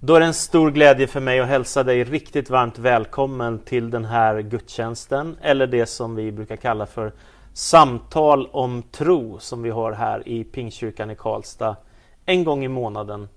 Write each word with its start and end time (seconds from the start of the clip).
Då 0.00 0.14
är 0.14 0.20
det 0.20 0.26
en 0.26 0.34
stor 0.34 0.70
glädje 0.70 1.06
för 1.06 1.20
mig 1.20 1.40
att 1.40 1.48
hälsa 1.48 1.82
dig 1.82 2.04
riktigt 2.04 2.50
varmt 2.50 2.78
välkommen 2.78 3.58
till 3.58 3.90
den 3.90 4.04
här 4.04 4.40
gudstjänsten 4.40 5.36
eller 5.42 5.66
det 5.66 5.86
som 5.86 6.14
vi 6.14 6.32
brukar 6.32 6.56
kalla 6.56 6.86
för 6.86 7.12
samtal 7.52 8.46
om 8.46 8.82
tro 8.82 9.38
som 9.38 9.62
vi 9.62 9.70
har 9.70 9.92
här 9.92 10.28
i 10.28 10.44
Pingstkyrkan 10.44 11.10
i 11.10 11.16
Karlstad 11.16 11.76
en 12.24 12.44
gång 12.44 12.64
i 12.64 12.68
månaden. 12.68 13.28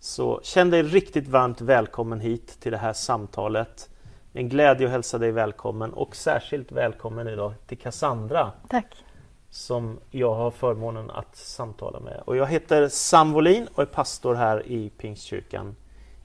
Så 0.00 0.40
känn 0.42 0.70
dig 0.70 0.82
riktigt 0.82 1.28
varmt 1.28 1.60
välkommen 1.60 2.20
hit 2.20 2.60
till 2.60 2.72
det 2.72 2.78
här 2.78 2.92
samtalet. 2.92 3.90
En 4.32 4.48
glädje 4.48 4.86
att 4.86 4.92
hälsa 4.92 5.18
dig 5.18 5.32
välkommen 5.32 5.92
och 5.92 6.16
särskilt 6.16 6.72
välkommen 6.72 7.28
idag 7.28 7.54
till 7.66 7.78
Cassandra. 7.78 8.52
Tack. 8.68 9.04
Som 9.50 9.98
jag 10.10 10.34
har 10.34 10.50
förmånen 10.50 11.10
att 11.10 11.36
samtala 11.36 12.00
med. 12.00 12.22
Och 12.24 12.36
jag 12.36 12.46
heter 12.46 12.88
Sam 12.88 13.32
Wolin 13.32 13.68
och 13.74 13.82
är 13.82 13.86
pastor 13.86 14.34
här 14.34 14.66
i 14.66 14.90
Pingstkyrkan 14.90 15.76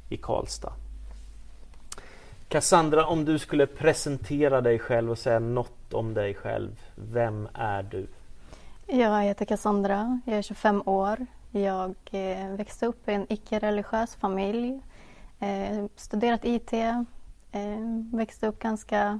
i 0.10 0.18
Karlstad. 0.18 0.74
Cassandra, 2.48 3.06
om 3.06 3.26
du 3.26 3.40
skulle 3.40 3.68
presentera 3.68 4.62
dig 4.62 4.80
själv 4.80 5.12
och 5.12 5.18
säga 5.18 5.40
något 5.40 5.94
om 5.94 6.14
dig 6.14 6.34
själv. 6.34 6.82
Vem 6.96 7.48
är 7.54 7.84
du? 7.84 8.08
Jag 8.86 9.24
heter 9.24 9.46
Cassandra, 9.46 10.20
jag 10.26 10.38
är 10.38 10.42
25 10.42 10.84
år. 10.86 11.26
Jag 11.52 11.96
eh, 12.12 12.50
växte 12.50 12.86
upp 12.86 13.10
i 13.10 13.14
en 13.14 13.26
icke-religiös 13.30 14.16
familj. 14.16 14.82
Eh, 15.40 15.86
studerat 15.96 16.46
IT. 16.46 16.74
Eh, 16.74 17.00
växte 18.14 18.48
upp 18.48 18.60
ganska, 18.60 19.20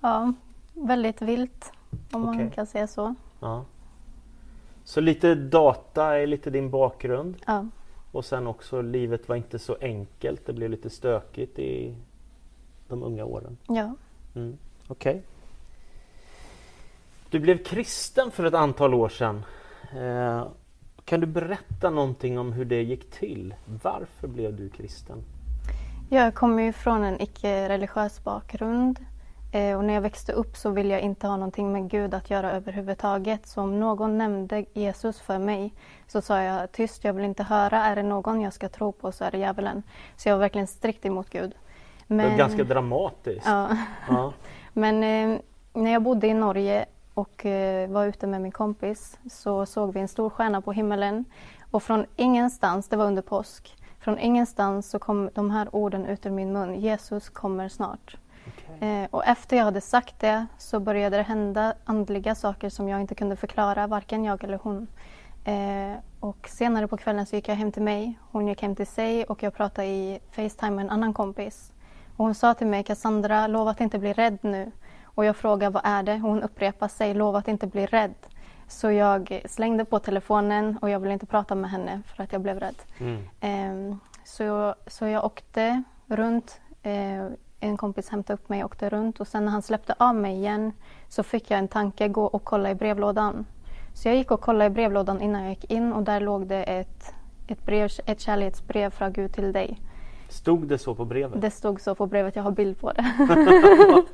ja, 0.00 0.32
väldigt 0.74 1.22
vilt 1.22 1.72
om 2.12 2.28
Okej. 2.28 2.38
man 2.38 2.50
kan 2.50 2.66
säga 2.66 2.86
så. 2.86 3.14
Ja. 3.40 3.64
Så 4.84 5.00
lite 5.00 5.34
data 5.34 6.18
är 6.18 6.26
lite 6.26 6.50
din 6.50 6.70
bakgrund 6.70 7.36
Ja, 7.46 7.66
och 8.14 8.24
sen 8.24 8.46
också 8.46 8.82
livet 8.82 9.28
var 9.28 9.36
inte 9.36 9.58
så 9.58 9.76
enkelt. 9.80 10.46
Det 10.46 10.52
blev 10.52 10.70
lite 10.70 10.90
stökigt 10.90 11.58
i 11.58 11.94
de 12.88 13.02
unga 13.02 13.24
åren. 13.24 13.56
ja. 13.66 13.94
Mm. 14.34 14.58
Okej. 14.88 15.22
Du 17.30 17.40
blev 17.40 17.64
kristen 17.64 18.30
för 18.30 18.44
ett 18.44 18.54
antal 18.54 18.94
år 18.94 19.08
sedan. 19.08 19.44
Eh, 19.96 20.46
kan 21.04 21.20
du 21.20 21.26
berätta 21.26 21.90
någonting 21.90 22.38
om 22.38 22.52
hur 22.52 22.64
det 22.64 22.82
gick 22.82 23.10
till? 23.10 23.54
Varför 23.82 24.28
blev 24.28 24.56
du 24.56 24.68
kristen? 24.68 25.22
Jag 26.10 26.34
kommer 26.34 26.62
ju 26.62 26.72
från 26.72 27.04
en 27.04 27.20
icke-religiös 27.20 28.24
bakgrund. 28.24 29.00
Eh, 29.54 29.76
och 29.76 29.84
när 29.84 29.94
jag 29.94 30.00
växte 30.00 30.32
upp 30.32 30.56
så 30.56 30.70
ville 30.70 30.94
jag 30.94 31.00
inte 31.00 31.26
ha 31.26 31.36
någonting 31.36 31.72
med 31.72 31.90
Gud 31.90 32.14
att 32.14 32.30
göra 32.30 32.52
överhuvudtaget. 32.52 33.46
Så 33.46 33.62
om 33.62 33.80
någon 33.80 34.18
nämnde 34.18 34.64
Jesus 34.72 35.20
för 35.20 35.38
mig 35.38 35.74
så 36.06 36.20
sa 36.20 36.42
jag 36.42 36.72
tyst, 36.72 37.04
jag 37.04 37.12
vill 37.12 37.24
inte 37.24 37.42
höra. 37.42 37.84
Är 37.84 37.96
det 37.96 38.02
någon 38.02 38.40
jag 38.40 38.52
ska 38.52 38.68
tro 38.68 38.92
på 38.92 39.12
så 39.12 39.24
är 39.24 39.30
det 39.30 39.38
djävulen. 39.38 39.82
Så 40.16 40.28
jag 40.28 40.34
var 40.34 40.40
verkligen 40.40 40.66
strikt 40.66 41.06
emot 41.06 41.30
Gud. 41.30 41.54
Det 42.06 42.14
var 42.14 42.36
ganska 42.36 42.64
dramatiskt. 42.64 43.46
ja. 43.46 43.76
Ja. 44.08 44.32
Men 44.72 45.02
eh, 45.02 45.40
när 45.72 45.92
jag 45.92 46.02
bodde 46.02 46.26
i 46.26 46.34
Norge 46.34 46.86
och 47.14 47.46
eh, 47.46 47.90
var 47.90 48.06
ute 48.06 48.26
med 48.26 48.40
min 48.40 48.52
kompis 48.52 49.18
så 49.30 49.66
såg 49.66 49.92
vi 49.92 50.00
en 50.00 50.08
stor 50.08 50.30
stjärna 50.30 50.60
på 50.60 50.72
himmelen. 50.72 51.24
Och 51.70 51.82
från 51.82 52.06
ingenstans, 52.16 52.88
det 52.88 52.96
var 52.96 53.06
under 53.06 53.22
påsk, 53.22 53.76
från 53.98 54.18
ingenstans 54.18 54.90
så 54.90 54.98
kom 54.98 55.30
de 55.34 55.50
här 55.50 55.68
orden 55.76 56.06
ut 56.06 56.26
ur 56.26 56.30
min 56.30 56.52
mun. 56.52 56.80
Jesus 56.80 57.28
kommer 57.28 57.68
snart. 57.68 58.16
Okej. 58.48 58.88
Eh, 58.88 59.08
och 59.10 59.26
efter 59.26 59.56
jag 59.56 59.64
hade 59.64 59.80
sagt 59.80 60.20
det 60.20 60.46
så 60.58 60.80
började 60.80 61.16
det 61.16 61.22
hända 61.22 61.74
andliga 61.84 62.34
saker 62.34 62.68
som 62.68 62.88
jag 62.88 63.00
inte 63.00 63.14
kunde 63.14 63.36
förklara, 63.36 63.86
varken 63.86 64.24
jag 64.24 64.44
eller 64.44 64.58
hon. 64.62 64.86
Eh, 65.44 65.98
och 66.20 66.48
senare 66.48 66.88
på 66.88 66.96
kvällen 66.96 67.26
så 67.26 67.36
gick 67.36 67.48
jag 67.48 67.56
hem 67.56 67.72
till 67.72 67.82
mig, 67.82 68.18
hon 68.30 68.48
gick 68.48 68.62
hem 68.62 68.76
till 68.76 68.86
sig 68.86 69.24
och 69.24 69.42
jag 69.42 69.54
pratade 69.54 69.86
i 69.88 70.18
Facetime 70.30 70.70
med 70.70 70.84
en 70.84 70.90
annan 70.90 71.14
kompis. 71.14 71.72
Och 72.16 72.24
hon 72.24 72.34
sa 72.34 72.54
till 72.54 72.66
mig, 72.66 72.84
Cassandra, 72.84 73.46
lova 73.46 73.70
att 73.70 73.80
inte 73.80 73.98
bli 73.98 74.12
rädd 74.12 74.38
nu. 74.40 74.70
Och 75.04 75.24
jag 75.24 75.36
frågade, 75.36 75.70
vad 75.70 75.82
är 75.84 76.02
det? 76.02 76.14
Och 76.14 76.20
hon 76.20 76.42
upprepade 76.42 76.92
sig, 76.92 77.14
lova 77.14 77.38
att 77.38 77.48
inte 77.48 77.66
bli 77.66 77.86
rädd. 77.86 78.14
Så 78.68 78.90
jag 78.90 79.42
slängde 79.44 79.84
på 79.84 79.98
telefonen 79.98 80.78
och 80.82 80.90
jag 80.90 81.00
ville 81.00 81.12
inte 81.12 81.26
prata 81.26 81.54
med 81.54 81.70
henne 81.70 82.02
för 82.06 82.22
att 82.22 82.32
jag 82.32 82.40
blev 82.40 82.60
rädd. 82.60 82.82
Mm. 82.98 83.22
Ehm, 83.40 83.98
så, 84.24 84.74
så 84.86 85.06
jag 85.06 85.24
åkte 85.24 85.82
runt. 86.06 86.60
Eh, 86.82 87.26
en 87.60 87.76
kompis 87.76 88.08
hämtade 88.08 88.34
upp 88.34 88.48
mig 88.48 88.64
och 88.64 88.70
åkte 88.70 88.88
runt. 88.88 89.20
Och 89.20 89.26
sen 89.28 89.44
när 89.44 89.52
han 89.52 89.62
släppte 89.62 89.94
av 89.98 90.14
mig 90.14 90.36
igen 90.36 90.72
så 91.08 91.22
fick 91.22 91.50
jag 91.50 91.58
en 91.58 91.68
tanke, 91.68 92.08
gå 92.08 92.24
och 92.24 92.44
kolla 92.44 92.70
i 92.70 92.74
brevlådan. 92.74 93.46
Så 93.94 94.08
jag 94.08 94.16
gick 94.16 94.30
och 94.30 94.40
kollade 94.40 94.64
i 94.66 94.70
brevlådan 94.70 95.20
innan 95.20 95.42
jag 95.42 95.50
gick 95.50 95.70
in 95.70 95.92
och 95.92 96.02
där 96.02 96.20
låg 96.20 96.46
det 96.46 96.62
ett, 96.62 97.14
ett, 97.48 97.64
brev, 97.66 97.90
ett 98.06 98.20
kärleksbrev 98.20 98.90
från 98.90 99.12
Gud 99.12 99.32
till 99.32 99.52
dig. 99.52 99.80
Stod 100.28 100.66
det 100.68 100.78
så 100.78 100.94
på 100.94 101.04
brevet? 101.04 101.40
Det 101.40 101.50
stod 101.50 101.80
så 101.80 101.94
på 101.94 102.06
brevet, 102.06 102.36
jag 102.36 102.42
har 102.42 102.50
bild 102.50 102.80
på 102.80 102.92
det. 102.92 103.12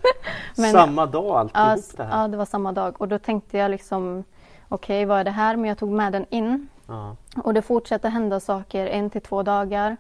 Men- 0.57 0.73
Samma 0.73 1.07
dag 1.07 1.25
Ja, 1.25 1.39
alltihop 1.39 1.79
s- 1.79 1.95
det 1.97 2.05
här? 2.05 2.23
ja, 2.23 2.29
det 2.29 2.37
var 2.37 2.45
samma 2.45 2.73
dag. 2.73 3.01
Och 3.01 3.09
då 3.09 3.19
tänkte 3.19 3.59
jag 3.59 3.71
liksom, 3.71 4.25
okej 4.69 5.05
vad 5.05 5.19
är 5.21 5.25
det 5.25 5.31
här? 5.31 5.57
Men 5.57 5.69
jag 5.69 5.79
tog 5.79 5.91
med 5.91 6.13
den 6.13 6.27
in. 6.31 6.69
Ja. 6.87 7.17
Och 7.45 7.55
det 7.55 7.63
fortsatte 7.63 8.09
hända 8.09 8.41
saker 8.41 8.87
en 8.87 9.11
till 9.11 9.21
två 9.23 9.43
dagar. 9.43 9.97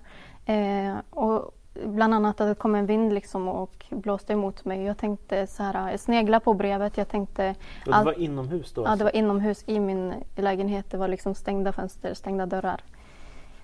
Eh, 0.46 0.94
och 1.10 1.54
bland 1.84 2.14
annat 2.14 2.40
att 2.40 2.48
det 2.48 2.54
kom 2.54 2.74
en 2.74 2.86
vind 2.86 3.12
liksom 3.12 3.48
och 3.48 3.84
blåste 3.90 4.32
emot 4.32 4.64
mig. 4.64 4.82
Jag 4.82 4.98
tänkte 4.98 5.46
så 5.46 5.62
här, 5.62 5.90
jag 5.90 6.00
sneglade 6.00 6.44
på 6.44 6.54
brevet. 6.54 6.96
Jag 6.96 7.08
tänkte, 7.08 7.54
Och 7.86 7.92
det 7.92 8.04
var 8.04 8.20
inomhus 8.20 8.72
då? 8.72 8.84
ja 8.84 8.96
det 8.96 9.04
var 9.04 9.16
inomhus 9.16 9.64
i 9.66 9.80
min 9.80 10.14
lägenhet. 10.36 10.90
Det 10.90 10.96
var 10.96 11.08
liksom 11.08 11.34
stängda 11.34 11.72
fönster, 11.72 12.14
stängda 12.14 12.46
dörrar. 12.46 12.80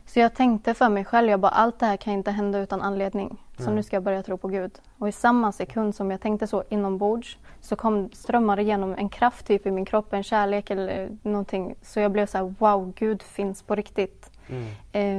Så 0.06 0.20
jag 0.20 0.34
tänkte 0.34 0.74
för 0.74 0.88
mig 0.88 1.04
själv, 1.04 1.30
jag 1.30 1.40
bara 1.40 1.52
allt 1.52 1.78
det 1.78 1.86
här 1.86 1.96
kan 1.96 2.12
inte 2.12 2.30
hända 2.30 2.58
utan 2.58 2.82
anledning. 2.82 3.36
Så 3.58 3.64
Nej. 3.64 3.74
nu 3.74 3.82
ska 3.82 3.96
jag 3.96 4.02
börja 4.02 4.22
tro 4.22 4.36
på 4.36 4.48
Gud. 4.48 4.72
Och 4.98 5.08
i 5.08 5.12
samma 5.12 5.52
sekund 5.52 5.94
som 5.94 6.10
jag 6.10 6.20
tänkte 6.20 6.46
så 6.46 6.64
inombords 6.68 7.38
så 7.60 7.76
kom 7.76 8.10
strömmar 8.12 8.60
igenom 8.60 8.94
en 8.98 9.08
kraft 9.08 9.46
typ 9.46 9.66
i 9.66 9.70
min 9.70 9.84
kropp, 9.84 10.12
en 10.12 10.22
kärlek 10.22 10.70
eller 10.70 11.08
någonting. 11.22 11.74
Så 11.82 12.00
jag 12.00 12.12
blev 12.12 12.26
så 12.26 12.38
här, 12.38 12.54
wow, 12.58 12.92
Gud 12.96 13.22
finns 13.22 13.62
på 13.62 13.74
riktigt. 13.74 14.30
Mm. 14.48 14.66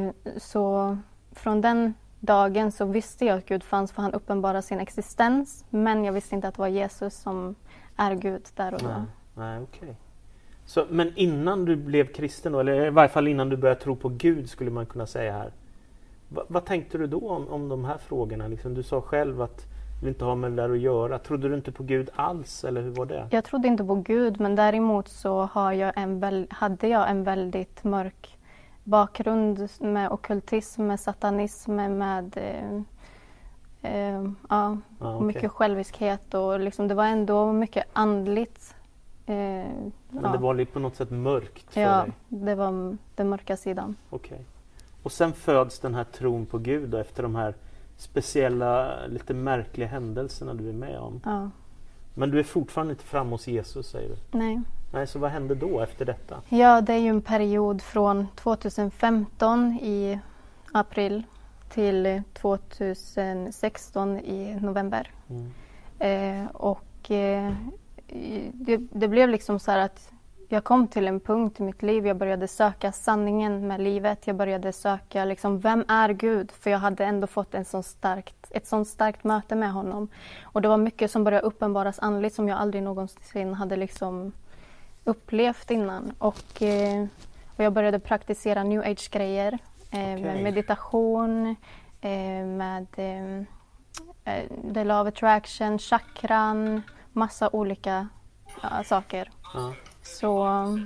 Eh, 0.08 0.14
så 0.38 0.98
från 1.32 1.62
den 1.62 1.94
dagen 2.20 2.72
så 2.72 2.86
visste 2.86 3.26
jag 3.26 3.38
att 3.38 3.46
Gud 3.46 3.64
fanns 3.64 3.92
för 3.92 4.02
han 4.02 4.14
uppenbarade 4.14 4.62
sin 4.62 4.80
existens. 4.80 5.66
Men 5.70 6.04
jag 6.04 6.14
visste 6.14 6.36
inte 6.36 6.48
att 6.48 6.56
det 6.56 6.62
var 6.62 6.68
Jesus 6.68 7.16
som 7.16 7.56
är 7.96 8.16
Gud 8.16 8.46
där 8.56 8.74
och 8.74 8.82
då. 8.82 8.88
Nej, 9.36 9.60
nej. 9.82 9.96
Så, 10.66 10.86
men 10.90 11.12
innan 11.16 11.66
du 11.66 11.76
blev 11.76 12.14
kristen 12.14 12.52
då, 12.52 12.60
eller 12.60 12.86
i 12.86 12.90
varje 12.90 13.10
fall 13.10 13.28
innan 13.28 13.50
du 13.50 13.58
började 13.58 13.82
tro 13.82 13.96
på 13.96 14.10
Gud 14.10 14.50
skulle 14.50 14.72
man 14.72 14.86
kunna 14.86 15.06
säga 15.06 15.34
här. 15.34 15.52
Va, 16.30 16.44
vad 16.48 16.66
tänkte 16.66 16.98
du 16.98 17.08
då 17.08 17.30
om, 17.30 17.48
om 17.48 17.70
de 17.70 17.86
här 17.86 17.98
frågorna? 17.98 18.48
Liksom, 18.48 18.74
du 18.74 18.84
sa 18.84 19.02
själv 19.02 19.42
att 19.42 19.66
du 20.02 20.08
inte 20.08 20.26
ha 20.26 20.36
med 20.36 20.52
det 20.52 20.56
där 20.56 20.70
att 20.70 20.80
göra. 20.80 21.20
Trodde 21.20 21.50
du 21.50 21.56
inte 21.56 21.72
på 21.72 21.84
Gud 21.84 22.10
alls 22.16 22.64
eller 22.64 22.82
hur 22.82 22.90
var 22.90 23.06
det? 23.06 23.28
Jag 23.32 23.44
trodde 23.44 23.68
inte 23.68 23.84
på 23.84 23.96
Gud 23.96 24.40
men 24.40 24.56
däremot 24.56 25.08
så 25.08 25.50
har 25.52 25.74
jag 25.74 25.94
en 25.96 26.48
hade 26.50 26.88
jag 26.88 27.10
en 27.10 27.24
väldigt 27.24 27.84
mörk 27.84 28.37
bakgrund 28.88 29.70
med 29.80 30.12
ockultism, 30.12 30.84
med 30.88 31.00
satanism, 31.00 31.76
med 31.76 32.38
eh, 32.38 32.82
eh, 33.94 34.24
ja, 34.50 34.78
Ja, 35.00 35.16
okej. 35.16 35.22
mycket 35.28 35.52
själviskhet 35.52 36.34
och 36.34 36.60
liksom, 36.60 36.88
det 36.88 36.96
var 36.96 37.06
ändå 37.06 37.52
mycket 37.54 37.86
andligt. 37.94 38.76
Eh, 39.26 39.34
Men 39.36 39.92
ja. 40.24 40.30
det 40.32 40.38
var 40.38 40.54
lite 40.54 40.72
på 40.74 40.80
något 40.80 40.96
sätt 40.96 41.12
mörkt 41.12 41.74
för 41.74 41.82
Ja, 41.82 42.02
dig? 42.02 42.12
det 42.28 42.56
var 42.56 42.98
den 43.16 43.30
mörka 43.30 43.58
sidan. 43.58 43.96
Okej. 44.10 44.46
Och 45.04 45.12
sen 45.12 45.34
föds 45.34 45.80
den 45.80 45.96
här 45.96 46.04
tron 46.04 46.46
på 46.46 46.58
Gud 46.58 46.90
då, 46.90 46.98
efter 46.98 47.24
de 47.24 47.36
här 47.36 47.54
speciella, 47.98 49.06
lite 49.08 49.34
märkliga 49.34 49.88
händelserna 49.88 50.54
du 50.54 50.70
är 50.70 50.74
med 50.74 51.00
om. 51.00 51.22
Ja. 51.26 51.50
Men 52.18 52.32
du 52.32 52.40
är 52.40 52.44
fortfarande 52.44 52.92
inte 52.92 53.04
framme 53.04 53.32
hos 53.32 53.48
Jesus 53.48 53.90
säger 53.90 54.10
du? 54.10 54.16
Nej. 54.38 54.62
Nej, 54.92 55.08
så 55.08 55.20
vad 55.20 55.32
hände 55.32 55.56
då 55.56 55.80
efter 55.80 56.06
detta? 56.06 56.42
Ja, 56.50 56.82
det 56.82 56.94
är 56.94 56.98
ju 56.98 57.10
en 57.10 57.22
period 57.22 57.82
från 57.82 58.28
2015 58.36 59.72
i 59.82 60.20
april 60.72 61.24
till 61.70 62.22
2016 62.34 64.18
i 64.18 64.60
november. 64.62 65.12
Mm. 65.30 65.52
Eh, 66.00 66.48
och 66.52 67.12
eh, 67.12 67.54
det, 68.54 68.78
det 68.78 69.08
blev 69.08 69.30
liksom 69.30 69.60
så 69.60 69.72
här 69.72 69.80
att 69.80 70.12
jag 70.50 70.64
kom 70.64 70.88
till 70.88 71.08
en 71.08 71.20
punkt 71.20 71.60
i 71.60 71.64
mitt 71.64 71.82
liv, 71.82 72.08
jag 72.08 72.18
började 72.18 72.48
söka 72.48 72.92
sanningen 72.92 73.68
med 73.68 73.82
livet. 73.82 74.28
Jag 74.28 74.36
började 74.36 74.74
söka 74.74 75.26
liksom, 75.26 75.60
vem 75.60 75.86
är 75.88 76.10
Gud? 76.10 76.52
För 76.52 76.70
jag 76.70 76.80
hade 76.80 77.06
ändå 77.06 77.28
fått 77.28 77.54
en 77.54 77.66
sån 77.66 77.84
starkt, 77.84 78.36
ett 78.50 78.68
sånt 78.68 78.88
starkt 78.88 79.24
möte 79.24 79.56
med 79.56 79.72
honom. 79.72 80.08
Och 80.44 80.62
det 80.62 80.68
var 80.68 80.78
mycket 80.78 81.12
som 81.12 81.24
började 81.24 81.48
uppenbaras 81.48 82.00
andligt 82.00 82.36
som 82.36 82.48
jag 82.48 82.58
aldrig 82.58 82.84
någonsin 82.84 83.54
hade 83.54 83.76
liksom 83.76 84.34
upplevt 85.04 85.72
innan. 85.72 86.14
Och, 86.18 86.62
eh, 86.62 87.06
och 87.56 87.64
jag 87.64 87.74
började 87.74 88.00
praktisera 88.00 88.64
new 88.64 88.82
age-grejer 88.82 89.58
eh, 89.92 90.00
med 90.00 90.44
meditation, 90.44 91.56
eh, 92.02 92.46
med 92.46 92.88
the 94.74 94.84
law 94.84 95.02
of 95.02 95.08
attraction, 95.08 95.80
chakran, 95.80 96.82
massa 97.12 97.50
olika 97.50 98.08
ja, 98.62 98.84
saker. 98.84 99.32
Ja, 99.54 99.74
Så 100.08 100.26
ja, 100.26 100.80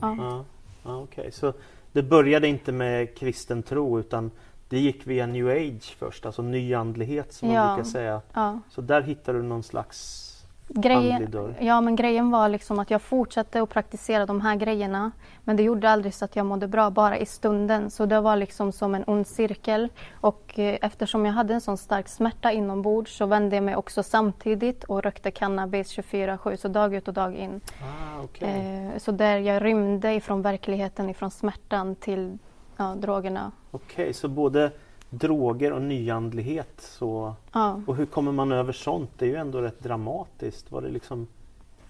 ja, 0.00 0.44
ja 0.84 0.96
okej. 1.02 1.30
Så 1.32 1.52
det 1.92 2.02
började 2.02 2.48
inte 2.48 2.72
med 2.72 3.14
kristen 3.18 3.62
tro 3.62 3.98
utan 4.00 4.30
det 4.68 4.78
gick 4.78 5.06
via 5.06 5.26
new 5.26 5.48
age 5.48 5.96
först, 5.98 6.26
alltså 6.26 6.42
nyandlighet 6.42 7.32
som 7.32 7.50
Ja. 7.50 7.64
man 7.66 7.76
brukar 7.76 7.90
säga. 7.90 8.20
Ja. 8.32 8.60
Så 8.70 8.80
där 8.80 9.02
hittar 9.02 9.34
du 9.34 9.42
någon 9.42 9.62
slags 9.62 10.22
Grejen, 10.68 11.54
ja, 11.60 11.80
men 11.80 11.96
grejen 11.96 12.30
var 12.30 12.48
liksom 12.48 12.78
att 12.78 12.90
jag 12.90 13.02
fortsatte 13.02 13.62
att 13.62 13.68
praktisera 13.68 14.26
de 14.26 14.40
här 14.40 14.56
grejerna. 14.56 15.10
Men 15.44 15.56
det 15.56 15.62
gjorde 15.62 15.90
aldrig 15.90 16.14
så 16.14 16.24
att 16.24 16.36
jag 16.36 16.46
mådde 16.46 16.68
bra, 16.68 16.90
bara 16.90 17.18
i 17.18 17.26
stunden. 17.26 17.90
Så 17.90 18.06
det 18.06 18.20
var 18.20 18.36
liksom 18.36 18.72
som 18.72 18.94
en 18.94 19.04
ond 19.06 19.26
cirkel. 19.26 19.88
Och 20.12 20.58
eh, 20.58 20.78
eftersom 20.82 21.26
jag 21.26 21.32
hade 21.32 21.54
en 21.54 21.60
sån 21.60 21.76
stark 21.76 22.08
smärta 22.08 22.52
inombords 22.52 23.16
så 23.16 23.26
vände 23.26 23.56
jag 23.56 23.62
mig 23.62 23.76
också 23.76 24.02
samtidigt 24.02 24.84
och 24.84 25.02
rökte 25.02 25.30
cannabis 25.30 25.98
24-7, 25.98 26.56
så 26.56 26.68
dag 26.68 26.94
ut 26.94 27.08
och 27.08 27.14
dag 27.14 27.34
in. 27.34 27.60
Ah, 27.82 28.22
okej. 28.22 28.90
Eh, 28.94 28.98
så 28.98 29.12
där 29.12 29.38
jag 29.38 29.64
rymde 29.64 30.14
ifrån 30.14 30.42
verkligheten, 30.42 31.10
ifrån 31.10 31.30
smärtan 31.30 31.94
till 31.94 32.38
ja, 32.76 32.94
drogerna. 32.94 33.52
Okej, 33.70 34.12
så 34.14 34.28
både 34.28 34.70
droger 35.10 35.72
och 35.72 35.82
nyandlighet. 35.82 36.74
Så... 36.80 37.34
Ja. 37.52 37.80
Och 37.86 37.96
hur 37.96 38.06
kommer 38.06 38.32
man 38.32 38.52
över 38.52 38.72
sånt? 38.72 39.10
Det 39.18 39.24
är 39.24 39.28
ju 39.28 39.36
ändå 39.36 39.60
rätt 39.60 39.80
dramatiskt. 39.82 40.72
Var 40.72 40.82
det 40.82 40.88
liksom... 40.88 41.26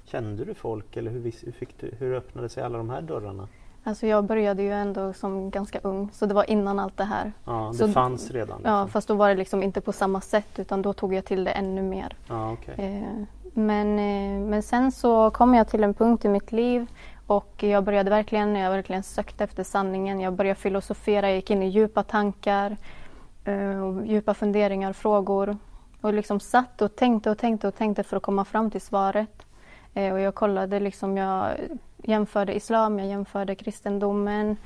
Kände 0.04 0.44
du 0.44 0.54
folk 0.54 0.96
eller 0.96 1.10
hur, 1.10 1.22
hur, 1.44 1.52
fick 1.52 1.80
du, 1.80 1.90
hur 1.98 2.14
öppnade 2.14 2.48
sig 2.48 2.62
alla 2.62 2.78
de 2.78 2.90
här 2.90 3.02
dörrarna? 3.02 3.48
Alltså 3.84 4.06
jag 4.06 4.24
började 4.24 4.62
ju 4.62 4.72
ändå 4.72 5.12
som 5.12 5.50
ganska 5.50 5.78
ung, 5.82 6.08
så 6.12 6.26
det 6.26 6.34
var 6.34 6.50
innan 6.50 6.78
allt 6.78 6.96
det 6.96 7.04
här. 7.04 7.32
Ja, 7.44 7.68
det 7.72 7.78
Så- 7.78 7.88
fanns 7.88 8.30
redan. 8.30 8.60
Ja, 8.64 8.80
Liksom. 8.82 8.88
fast 8.88 9.08
då 9.08 9.14
var 9.14 9.28
det 9.28 9.34
liksom 9.34 9.62
inte 9.62 9.80
på 9.80 9.92
samma 9.92 10.20
sätt 10.20 10.58
utan 10.58 10.82
då 10.82 10.92
tog 10.92 11.14
jag 11.14 11.24
till 11.24 11.44
det 11.44 11.50
ännu 11.50 11.82
mer. 11.82 12.16
Ja, 12.28 12.52
okej. 12.52 12.74
Eh, 12.78 13.24
men, 13.54 13.98
eh, 13.98 14.48
men 14.50 14.62
sen 14.62 14.92
så 14.92 15.30
kom 15.30 15.54
jag 15.54 15.68
till 15.68 15.84
en 15.84 15.94
punkt 15.94 16.24
i 16.24 16.28
mitt 16.28 16.52
liv 16.52 16.86
och 17.26 17.62
jag 17.62 17.84
började 17.84 18.10
verkligen, 18.10 18.56
jag 18.56 18.70
verkligen 18.70 19.02
sökte 19.02 19.44
efter 19.44 19.64
sanningen. 19.64 20.20
Jag 20.20 20.32
började 20.32 20.60
filosofera, 20.60 21.28
jag 21.28 21.36
gick 21.36 21.50
in 21.50 21.62
i 21.62 21.68
djupa 21.68 22.02
tankar, 22.02 22.76
och 23.82 24.06
djupa 24.06 24.34
funderingar, 24.34 24.92
frågor. 24.92 25.58
Och 26.00 26.14
liksom 26.14 26.40
satt 26.40 26.82
och 26.82 26.96
tänkte 26.96 27.30
och 27.30 27.38
tänkte 27.38 27.68
och 27.68 27.74
tänkte 27.74 28.02
för 28.02 28.16
att 28.16 28.22
komma 28.22 28.44
fram 28.44 28.70
till 28.70 28.80
svaret. 28.80 29.46
Eh, 29.94 30.12
och 30.12 30.20
jag 30.20 30.34
kollade 30.34 30.80
liksom, 30.80 31.16
jag 31.16 31.50
jämförde 31.96 32.56
islam, 32.56 32.98
jag 32.98 33.08
jämförde 33.08 33.54
kristendomen. 33.54 34.56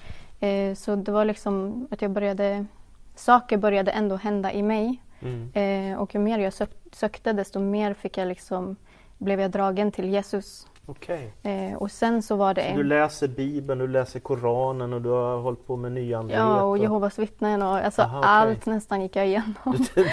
Eh, 0.41 0.75
så 0.75 0.97
det 0.97 1.13
var 1.13 1.25
liksom 1.25 1.87
att 1.91 2.03
jag 2.03 2.11
började, 2.11 2.67
saker 3.15 3.57
började 3.57 3.91
ändå 3.91 4.17
hända 4.17 4.53
i 4.53 4.63
mig. 4.63 5.03
Mm. 5.21 5.51
Eh, 5.55 5.99
och 5.99 6.15
ju 6.15 6.21
mer 6.21 6.39
jag 6.39 6.53
sök, 6.53 6.71
sökte 6.93 7.33
desto 7.33 7.61
mer 7.61 7.95
fick 7.95 8.19
jag 8.19 8.29
liksom, 8.29 8.77
blev 9.19 9.41
jag 9.41 9.51
dragen 9.51 9.93
till 9.93 10.09
Jesus. 10.09 10.70
Okej. 10.91 11.33
Eh, 11.43 11.75
och 11.75 11.91
sen 11.91 12.23
så 12.23 12.37
var 12.37 12.55
det 12.55 12.71
Så 12.71 12.77
du 12.77 12.85
läser 12.85 13.29
Bibeln, 13.29 13.81
du 13.81 13.89
läser 13.89 14.21
Koranen 14.21 14.93
och 14.93 15.03
du 15.03 15.09
har 15.09 15.39
hållit 15.39 15.67
på 15.67 15.77
med 15.77 15.93
nyandlighet? 15.93 16.45
Ja, 16.45 16.63
och 16.63 16.79
Jehovas 16.79 17.19
vittnen 17.19 17.63
och 17.63 17.77
alltså 17.77 18.03
Aha, 18.03 18.19
okej. 18.19 18.31
allt 18.31 18.67
nästan 18.67 19.03
gick 19.03 19.17
jag 19.17 19.27
igenom. 19.27 19.55
Du, 19.65 20.03
du, 20.03 20.09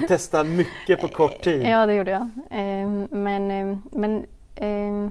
du 0.00 0.06
testar 0.08 0.44
mycket 0.44 1.00
på 1.00 1.08
kort 1.08 1.42
tid? 1.42 1.62
Ja, 1.62 1.86
det 1.86 1.94
gjorde 1.94 2.10
jag. 2.10 2.22
Eh, 2.50 2.88
men, 3.10 3.50
eh, 3.50 3.78
men, 3.90 4.26
eh, 4.56 5.10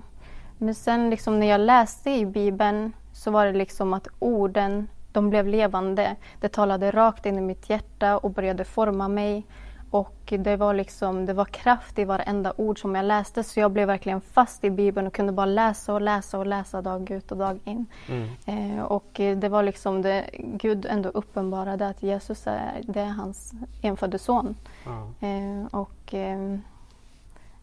men 0.58 0.76
sen 0.76 1.10
liksom 1.10 1.40
när 1.40 1.48
jag 1.48 1.62
läste 1.62 2.12
i 2.12 2.26
Bibeln 2.26 2.94
så 3.14 3.32
var 3.32 3.46
det 3.46 3.54
liksom 3.54 3.94
att 3.94 4.08
orden, 4.20 4.88
de 5.12 5.30
blev 5.30 5.48
levande. 5.48 6.16
Det 6.40 6.50
talade 6.50 6.92
rakt 6.92 7.26
in 7.26 7.38
i 7.38 7.42
mitt 7.42 7.70
hjärta 7.70 8.18
och 8.18 8.32
började 8.32 8.64
forma 8.66 9.08
mig. 9.08 9.46
Och 9.92 10.34
det 10.40 10.56
var 10.56 10.74
liksom, 10.74 11.26
det 11.26 11.34
var 11.34 11.46
kraft 11.46 12.00
i 12.00 12.06
varenda 12.06 12.54
ord 12.58 12.82
som 12.82 12.96
jag 12.96 13.06
läste 13.06 13.44
så 13.44 13.60
jag 13.60 13.72
blev 13.72 13.88
verkligen 13.88 14.22
fast 14.22 14.64
i 14.64 14.70
Bibeln 14.70 15.08
och 15.08 15.14
kunde 15.14 15.32
bara 15.32 15.46
läsa 15.46 15.94
och 15.94 16.02
läsa 16.02 16.40
och 16.40 16.48
läsa 16.48 16.82
dag 16.82 17.12
ut 17.12 17.32
och 17.32 17.38
dag 17.38 17.60
in. 17.64 17.86
Mm. 18.08 18.30
Eh, 18.46 18.84
och 18.84 19.10
det 19.14 19.50
var 19.50 19.64
liksom 19.64 20.02
det 20.02 20.30
Gud 20.34 20.86
ändå 20.86 21.10
uppenbarade 21.10 21.88
att 21.88 22.04
Jesus 22.04 22.48
är, 22.48 22.82
det 22.84 23.00
är 23.00 23.10
hans 23.10 23.52
enfödde 23.82 24.20
son. 24.20 24.56
Ja. 24.86 25.28
Eh, 25.28 25.66
och 25.72 26.14
eh, 26.14 26.58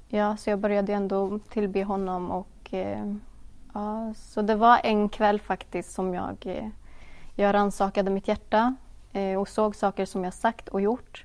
ja, 0.09 0.37
så 0.37 0.51
jag 0.51 0.59
började 0.59 0.93
ändå 0.93 1.39
tillbe 1.49 1.85
honom 1.85 2.31
och 2.31 2.75
eh, 2.75 3.15
ja, 3.73 4.15
så 4.17 4.43
det 4.43 4.55
var 4.55 4.81
en 4.85 5.09
kväll 5.09 5.41
faktiskt 5.41 5.93
som 5.93 6.15
jag, 6.15 6.37
eh, 6.41 6.69
jag 7.35 7.55
rannsakade 7.55 8.11
mitt 8.11 8.29
hjärta 8.29 8.75
eh, 9.13 9.41
och 9.41 9.49
såg 9.49 9.77
saker 9.77 10.07
som 10.07 10.25
jag 10.25 10.35
sagt 10.35 10.69
och 10.69 10.81
gjort. 10.81 11.25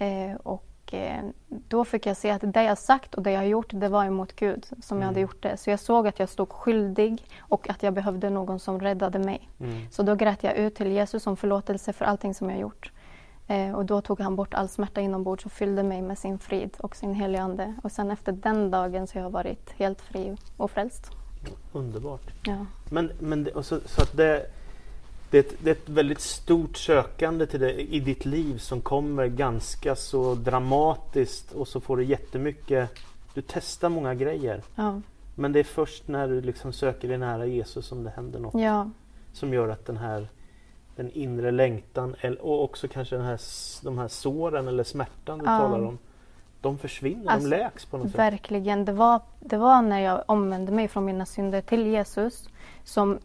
Eh, 0.00 0.34
och 0.42 0.94
eh, 0.94 1.24
då 1.48 1.84
fick 1.84 2.06
jag 2.06 2.16
se 2.16 2.30
att 2.30 2.42
det 2.44 2.62
jag 2.62 2.78
sagt 2.78 3.14
och 3.14 3.22
det 3.22 3.30
jag 3.30 3.48
gjort, 3.48 3.66
det 3.70 3.88
var 3.88 4.04
emot 4.04 4.32
Gud 4.32 4.66
som 4.82 4.98
jag 4.98 5.06
hade 5.06 5.20
Mm. 5.20 5.28
gjort 5.28 5.42
det. 5.42 5.56
Så 5.56 5.70
jag 5.70 5.80
såg 5.80 6.08
att 6.08 6.18
jag 6.18 6.28
stod 6.28 6.48
skyldig 6.52 7.24
och 7.38 7.70
att 7.70 7.82
jag 7.82 7.94
behövde 7.94 8.30
någon 8.30 8.58
som 8.58 8.80
räddade 8.80 9.18
mig. 9.18 9.48
Mm. 9.60 9.90
Så 9.90 10.02
då 10.02 10.14
grät 10.14 10.42
jag 10.44 10.56
ut 10.56 10.74
till 10.74 10.86
Jesus 10.92 11.26
om 11.26 11.36
förlåtelse 11.36 11.92
för 11.92 12.04
allting 12.04 12.34
som 12.34 12.50
jag 12.50 12.58
gjort. 12.58 12.92
Eh, 13.46 13.74
och 13.74 13.84
då 13.86 14.00
tog 14.00 14.20
han 14.20 14.36
bort 14.36 14.54
all 14.54 14.68
smärta 14.68 15.00
inombords 15.00 15.46
och 15.46 15.52
fyllde 15.52 15.82
mig 15.82 16.02
med 16.02 16.18
sin 16.18 16.38
frid 16.38 16.76
och 16.78 16.96
sin 16.96 17.14
heliga 17.14 17.42
Ande. 17.42 17.74
Och 17.82 17.92
sen 17.92 18.10
efter 18.10 18.32
den 18.32 18.70
dagen 18.70 19.06
så 19.06 19.18
har 19.18 19.22
jag 19.22 19.30
varit 19.30 19.70
helt 19.70 20.00
fri 20.00 20.36
och 20.56 20.70
frälst. 20.70 21.10
Underbart. 21.72 22.32
Ja. 22.42 22.66
Men, 22.90 23.12
men 23.20 23.44
det, 23.44 23.50
och 23.50 23.64
så, 23.66 23.80
så 23.86 24.02
att 24.02 24.16
det, 24.16 24.46
det, 25.30 25.38
är 25.38 25.42
ett, 25.42 25.54
det 25.64 25.70
är 25.70 25.74
ett 25.74 25.88
väldigt 25.88 26.20
stort 26.20 26.76
sökande 26.76 27.46
till 27.46 27.60
det 27.60 27.80
i 27.94 28.00
ditt 28.00 28.24
liv 28.24 28.58
som 28.58 28.80
kommer 28.80 29.26
ganska 29.26 29.96
så 29.96 30.34
dramatiskt 30.34 31.52
och 31.52 31.68
så 31.68 31.80
får 31.80 31.96
du 31.96 32.04
jättemycket 32.04 32.90
Du 33.34 33.42
testar 33.46 33.88
många 33.88 34.14
grejer 34.14 34.62
Ja. 34.74 35.00
men 35.34 35.52
det 35.52 35.58
är 35.58 35.64
först 35.64 36.08
när 36.08 36.28
du 36.28 36.40
liksom 36.40 36.72
söker 36.72 37.08
dig 37.08 37.18
nära 37.18 37.46
Jesus 37.46 37.86
som 37.86 38.04
det 38.04 38.10
händer 38.10 38.38
något 38.38 38.60
ja. 38.62 38.90
som 39.32 39.54
gör 39.54 39.68
att 39.68 39.86
den 39.86 39.96
här 39.96 40.28
den 40.96 41.10
inre 41.10 41.50
längtan 41.50 42.16
och 42.40 42.64
också 42.64 42.88
kanske 42.88 43.16
den 43.16 43.24
här, 43.24 43.40
de 43.84 43.98
här 43.98 44.08
såren 44.08 44.68
eller 44.68 44.84
smärtan 44.84 45.38
du 45.38 45.44
Ja. 45.44 45.58
talar 45.58 45.86
om 45.86 45.98
de 46.60 46.78
försvinner, 46.78 47.32
Alltså, 47.32 47.50
de 47.50 47.56
läks 47.56 47.84
på 47.84 47.98
något 47.98 48.06
sätt. 48.10 48.18
Verkligen. 48.18 48.84
Det 48.84 48.92
var, 48.92 49.20
det 49.40 49.56
var 49.56 49.82
när 49.82 50.00
jag 50.00 50.22
omvände 50.26 50.72
mig 50.72 50.88
från 50.88 51.04
mina 51.04 51.26
synder 51.26 51.60
till 51.60 51.86
Jesus 51.86 52.48
som 52.84 53.18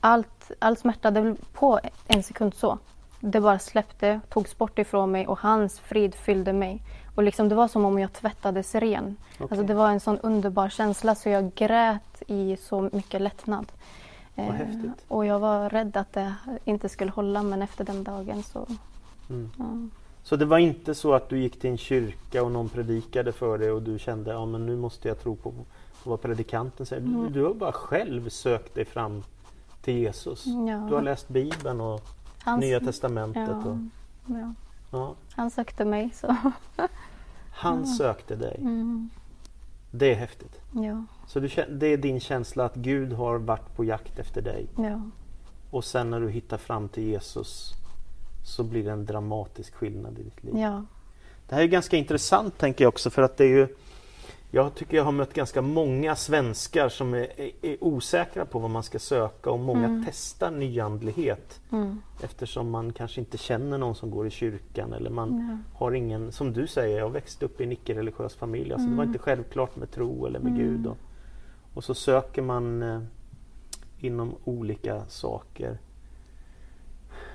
allt, 0.00 0.33
all 0.58 0.76
smärta, 0.76 1.10
det 1.10 1.36
på 1.52 1.80
en 2.06 2.22
sekund 2.22 2.54
så. 2.54 2.78
Det 3.20 3.40
bara 3.40 3.58
släppte, 3.58 4.20
togs 4.28 4.58
bort 4.58 4.78
ifrån 4.78 5.10
mig 5.10 5.26
och 5.26 5.38
hans 5.38 5.80
frid 5.80 6.14
fyllde 6.14 6.52
mig. 6.52 6.82
Och 7.14 7.22
liksom, 7.22 7.48
det 7.48 7.54
var 7.54 7.68
som 7.68 7.84
om 7.84 7.98
jag 7.98 8.12
tvättades 8.12 8.74
ren. 8.74 9.16
Okej. 9.34 9.46
Alltså, 9.50 9.66
det 9.66 9.74
var 9.74 9.90
en 9.90 10.00
sån 10.00 10.18
underbar 10.18 10.68
känsla 10.68 11.14
så 11.14 11.28
jag 11.28 11.54
grät 11.54 12.22
i 12.26 12.56
så 12.56 12.88
mycket 12.92 13.20
lättnad. 13.20 13.72
Vad 14.34 14.46
Eh, 14.46 14.52
häftigt. 14.52 15.04
och 15.08 15.26
jag 15.26 15.38
var 15.38 15.68
rädd 15.70 15.96
att 15.96 16.12
det 16.12 16.34
inte 16.64 16.88
skulle 16.88 17.10
hålla 17.10 17.42
men 17.42 17.62
efter 17.62 17.84
den 17.84 18.04
dagen 18.04 18.42
så... 18.42 18.66
Mm. 19.30 19.50
Ja. 19.58 19.64
Så 20.22 20.36
det 20.36 20.44
var 20.44 20.58
inte 20.58 20.94
så 20.94 21.14
att 21.14 21.28
du 21.28 21.38
gick 21.38 21.60
till 21.60 21.70
en 21.70 21.78
kyrka 21.78 22.42
och 22.42 22.50
någon 22.52 22.68
predikade 22.68 23.32
för 23.32 23.58
dig 23.58 23.70
och 23.70 23.82
du 23.82 23.98
kände 23.98 24.30
ja 24.30 24.46
men 24.46 24.66
nu 24.66 24.76
måste 24.76 25.08
jag 25.08 25.20
tro 25.22 25.36
på, 25.36 25.52
vad 26.04 26.20
predikanten 26.22 26.86
säger. 26.86 27.02
Du, 27.02 27.08
Mm. 27.08 27.32
du 27.32 27.44
har 27.44 27.54
bara 27.54 27.72
själv 27.72 28.28
sökt 28.28 28.74
dig 28.74 28.84
fram 28.84 29.22
till 29.84 29.98
Jesus. 29.98 30.46
Ja. 30.46 30.86
Du 30.88 30.94
har 30.94 31.02
läst 31.02 31.28
Bibeln 31.28 31.80
och 31.80 32.00
Hans- 32.44 32.60
Nya 32.60 32.80
Testamentet. 32.80 33.48
ja, 33.48 33.70
Och, 33.70 33.76
ja. 34.26 34.54
ja. 34.90 35.14
Han 35.34 35.50
sökte 35.50 35.84
mig 35.84 36.10
så... 36.14 36.36
Han 37.50 37.86
sökte 37.86 38.36
dig. 38.36 38.56
Mm, 38.60 39.10
Det 39.90 40.10
är 40.10 40.14
häftigt. 40.14 40.60
ja, 40.72 41.04
Så 41.26 41.40
du, 41.40 41.48
det 41.68 41.86
är 41.86 41.96
din 41.96 42.20
känsla 42.20 42.64
att 42.64 42.74
Gud 42.74 43.12
har 43.12 43.38
varit 43.38 43.76
på 43.76 43.84
jakt 43.84 44.18
efter 44.18 44.42
dig. 44.42 44.66
ja. 44.76 45.00
Och 45.70 45.84
sen 45.84 46.10
när 46.10 46.20
du 46.20 46.30
hittar 46.30 46.58
fram 46.58 46.88
till 46.88 47.02
Jesus 47.02 47.72
så 48.44 48.62
blir 48.64 48.84
det 48.84 48.92
en 48.92 49.06
dramatisk 49.06 49.74
skillnad 49.74 50.18
i 50.18 50.22
ditt 50.22 50.44
liv. 50.44 50.58
Ja, 50.58 50.84
Det 51.48 51.54
här 51.54 51.62
är 51.62 51.66
ganska 51.66 51.96
intressant 51.96 52.58
tänker 52.58 52.84
jag 52.84 52.88
också 52.88 53.10
för 53.10 53.22
att 53.22 53.36
det 53.36 53.44
är 53.44 53.48
ju 53.48 53.68
Jag 54.50 54.74
tycker 54.74 54.96
jag 54.96 55.04
har 55.04 55.12
mött 55.12 55.34
ganska 55.34 55.62
många 55.62 56.16
svenskar 56.16 56.88
som 56.88 57.14
är, 57.14 57.40
är, 57.40 57.50
är 57.62 57.76
osäkra 57.84 58.44
på 58.44 58.58
vad 58.58 58.70
man 58.70 58.82
ska 58.82 58.98
söka 58.98 59.50
och 59.50 59.58
många 59.58 59.84
Mm. 59.84 60.04
testar 60.06 60.50
nyandlighet 60.50 61.60
mm, 61.72 62.00
eftersom 62.22 62.70
man 62.70 62.92
kanske 62.92 63.20
inte 63.20 63.38
känner 63.38 63.78
någon 63.78 63.94
som 63.94 64.10
går 64.10 64.26
i 64.26 64.30
kyrkan 64.30 64.92
eller 64.92 65.10
man 65.10 65.60
ja, 65.72 65.78
har 65.78 65.92
ingen, 65.92 66.32
som 66.32 66.52
du 66.52 66.66
säger, 66.66 66.98
jag 66.98 67.10
växte 67.10 67.44
upp 67.44 67.60
i 67.60 67.64
en 67.64 67.72
icke-religiös 67.72 68.34
familj. 68.34 68.72
Alltså 68.72 68.88
det 68.88 68.94
var 68.96 69.02
Mm. 69.04 69.12
inte 69.14 69.24
självklart 69.24 69.76
med 69.76 69.90
tro 69.90 70.26
eller 70.26 70.38
med 70.38 70.52
Mm. 70.52 70.64
Gud. 70.64 70.86
Och, 70.86 70.96
och 71.74 71.84
så 71.84 71.94
söker 71.94 72.42
man 72.42 72.82
eh, 72.82 73.00
inom 74.00 74.34
olika 74.44 75.02
saker. 75.08 75.78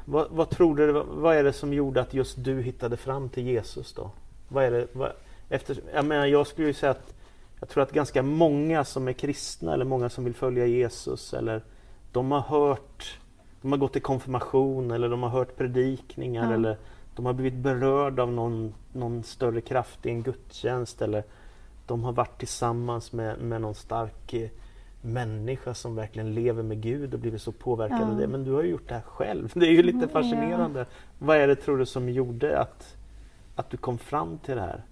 Vad, 0.05 0.27
vad 0.31 0.49
tror 0.49 0.75
du, 0.75 0.91
vad, 0.91 1.05
vad 1.07 1.35
är 1.35 1.43
det 1.43 1.53
som 1.53 1.73
gjorde 1.73 2.01
att 2.01 2.13
just 2.13 2.43
du 2.43 2.61
hittade 2.61 2.97
fram 2.97 3.29
till 3.29 3.43
Jesus 3.47 3.93
då? 3.93 4.11
Vad 4.47 4.63
är 4.63 4.71
det, 4.71 4.87
vad, 4.93 5.11
efter, 5.49 5.77
jag, 5.93 6.05
menar, 6.05 6.25
jag 6.25 6.47
skulle 6.47 6.67
ju 6.67 6.73
säga 6.73 6.91
att 6.91 7.13
jag 7.59 7.69
tror 7.69 7.83
att 7.83 7.91
ganska 7.91 8.23
många 8.23 8.83
som 8.85 9.07
är 9.07 9.13
kristna 9.13 9.73
eller 9.73 9.85
många 9.85 10.09
som 10.09 10.23
vill 10.23 10.33
följa 10.35 10.65
Jesus 10.65 11.33
eller 11.33 11.61
de 12.11 12.31
har 12.31 12.41
hört 12.41 13.19
de 13.61 13.71
har 13.71 13.79
gått 13.79 13.95
i 13.95 13.99
konfirmation 13.99 14.91
eller 14.91 15.09
de 15.09 15.23
har 15.23 15.29
hört 15.29 15.55
predikningar 15.57 16.47
Ja. 16.49 16.53
eller 16.53 16.77
de 17.15 17.25
har 17.25 17.33
blivit 17.33 17.59
berörda 17.59 18.23
av 18.23 18.31
någon, 18.31 18.73
någon 18.93 19.23
större 19.23 19.61
kraft 19.61 20.05
i 20.05 20.09
en 20.09 20.23
gudstjänst 20.23 21.01
eller 21.01 21.23
de 21.87 22.03
har 22.03 22.11
varit 22.11 22.39
tillsammans 22.39 23.11
med, 23.13 23.39
med 23.39 23.61
någon 23.61 23.75
stark 23.75 24.33
eh, 24.33 24.49
människa 25.01 25.73
som 25.73 25.95
verkligen 25.95 26.33
lever 26.33 26.63
med 26.63 26.81
Gud 26.81 27.13
och 27.13 27.19
blivit 27.19 27.41
så 27.41 27.51
påverkad 27.51 28.01
Ja. 28.01 28.11
av 28.11 28.17
det. 28.17 28.27
Men 28.27 28.43
du 28.43 28.51
har 28.51 28.63
ju 28.63 28.69
gjort 28.69 28.87
det 28.87 28.93
här 28.93 29.01
själv. 29.01 29.51
Det 29.55 29.65
är 29.67 29.71
ju 29.71 29.83
lite 29.83 29.97
Mm, 29.97 30.09
fascinerande. 30.09 30.85
Vad 31.19 31.37
är 31.37 31.47
det 31.47 31.55
tror 31.55 31.77
du 31.77 31.85
som 31.85 32.09
gjorde 32.09 32.59
att, 32.59 32.95
att 33.55 33.69
du 33.69 33.77
kom 33.77 33.97
fram 33.97 34.37
till 34.37 34.55
det 34.55 34.61
här? 34.61 34.83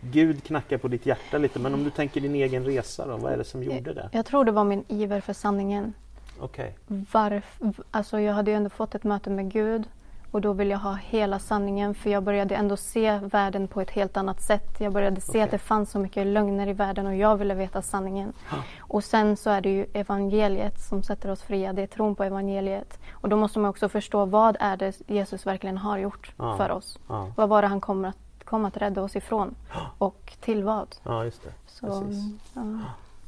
Gud 0.00 0.44
knackar 0.44 0.78
på 0.78 0.88
ditt 0.88 1.06
hjärta 1.06 1.38
lite, 1.38 1.58
men 1.58 1.74
om 1.74 1.84
du 1.84 1.90
tänker 1.90 2.20
din 2.20 2.34
egen 2.34 2.64
resa 2.64 3.06
då, 3.06 3.16
vad 3.16 3.32
är 3.32 3.36
det 3.36 3.44
som 3.44 3.62
gjorde 3.62 3.92
det? 3.94 4.08
Jag 4.12 4.26
tror 4.26 4.44
det 4.44 4.52
var 4.52 4.64
min 4.64 4.84
iver 4.88 5.20
för 5.20 5.32
sanningen. 5.32 5.92
Okej, 6.40 6.74
Varför? 7.12 7.72
Alltså 7.90 8.20
jag 8.20 8.32
hade 8.34 8.50
ju 8.50 8.56
ändå 8.56 8.70
fått 8.70 8.94
ett 8.94 9.04
möte 9.04 9.30
med 9.30 9.50
Gud 9.52 9.88
och 10.30 10.40
då 10.40 10.52
ville 10.52 10.70
jag 10.70 10.78
ha 10.78 10.94
hela 10.94 11.38
sanningen 11.38 11.94
för 11.94 12.10
jag 12.10 12.22
började 12.22 12.54
ändå 12.54 12.76
se 12.76 13.18
världen 13.18 13.68
på 13.68 13.80
ett 13.80 13.90
helt 13.90 14.16
annat 14.16 14.40
sätt. 14.42 14.80
Jag 14.80 14.92
började 14.92 15.20
se 15.20 15.30
Okej. 15.30 15.42
att 15.42 15.50
det 15.50 15.58
fanns 15.58 15.90
så 15.90 15.98
mycket 15.98 16.26
lögner 16.26 16.66
i 16.68 16.72
världen 16.72 17.06
och 17.06 17.14
jag 17.16 17.36
ville 17.36 17.54
veta 17.54 17.82
sanningen. 17.82 18.32
Ja. 18.50 18.56
Och 18.80 19.04
sen 19.04 19.36
så 19.36 19.50
är 19.50 19.60
det 19.60 19.70
ju 19.70 19.86
evangeliet 19.92 20.80
som 20.80 21.02
sätter 21.02 21.30
oss 21.30 21.42
fria. 21.42 21.72
Det 21.72 21.82
är 21.82 21.86
tron 21.86 22.14
på 22.14 22.24
evangeliet. 22.24 22.98
Och 23.12 23.28
då 23.28 23.36
måste 23.36 23.58
man 23.58 23.70
också 23.70 23.88
förstå 23.88 24.24
vad 24.24 24.56
är 24.60 24.76
det 24.76 25.00
Jesus 25.06 25.46
verkligen 25.46 25.78
har 25.78 25.98
gjort 25.98 26.32
Ja. 26.36 26.56
för 26.56 26.70
oss. 26.70 26.98
ja, 27.08 27.32
Vad 27.36 27.48
var 27.48 27.62
det 27.62 27.68
han 27.68 27.80
kommer 27.80 28.08
att, 28.08 28.18
kom 28.48 28.64
att 28.64 28.76
rädda 28.76 29.02
oss 29.02 29.16
ifrån? 29.16 29.54
Och 29.98 30.32
till 30.40 30.64
vad? 30.64 30.96
ja, 31.02 31.24
just 31.24 31.42
det. 31.42 31.52
Så, 31.66 31.86
ja. 32.54 32.62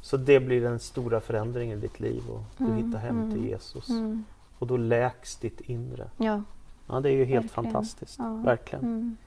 Så 0.01 0.17
det 0.17 0.39
blir 0.39 0.61
den 0.61 0.79
stora 0.79 1.21
förändringen 1.21 1.77
i 1.77 1.81
ditt 1.81 1.99
liv 1.99 2.23
och 2.29 2.41
du 2.57 2.65
Mm, 2.65 2.77
hittar 2.85 2.99
hem 2.99 3.17
mm, 3.19 3.31
till 3.31 3.45
Jesus. 3.45 3.89
Mm. 3.89 4.25
Och 4.59 4.67
då 4.67 4.77
läks 4.77 5.35
ditt 5.35 5.61
inre. 5.61 6.09
Ja. 6.17 6.41
Ja, 6.87 6.99
det 6.99 7.09
är 7.09 7.13
ju 7.13 7.25
helt 7.25 7.45
Verkligen. 7.45 7.71
fantastiskt. 7.73 8.15
Ja. 8.19 8.33
Verkligen. 8.45 8.85
Mm. 8.85 9.17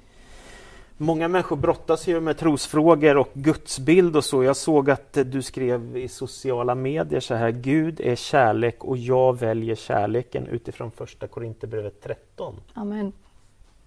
Många 0.96 1.28
människor 1.28 1.56
brottas 1.56 2.06
ju 2.08 2.20
med 2.20 2.38
trosfrågor 2.38 3.16
och 3.16 3.28
gudsbild 3.34 4.16
och 4.16 4.24
så. 4.24 4.44
Jag 4.44 4.56
såg 4.56 4.90
att 4.90 5.12
du 5.12 5.42
skrev 5.42 5.96
i 5.96 6.08
sociala 6.08 6.74
medier 6.74 7.20
så 7.20 7.34
här 7.34 7.50
Gud 7.50 8.00
är 8.00 8.16
kärlek 8.16 8.84
och 8.84 8.96
jag 8.96 9.38
väljer 9.38 9.74
kärleken 9.74 10.46
utifrån 10.46 10.90
första 10.90 11.26
Korinthierbrevet 11.26 12.02
13. 12.02 12.54
Amen. 12.74 13.12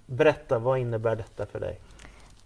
Berätta, 0.06 0.60
vad 0.60 0.80
innebär 0.80 1.16
detta 1.16 1.46
för 1.46 1.60
dig? 1.60 1.80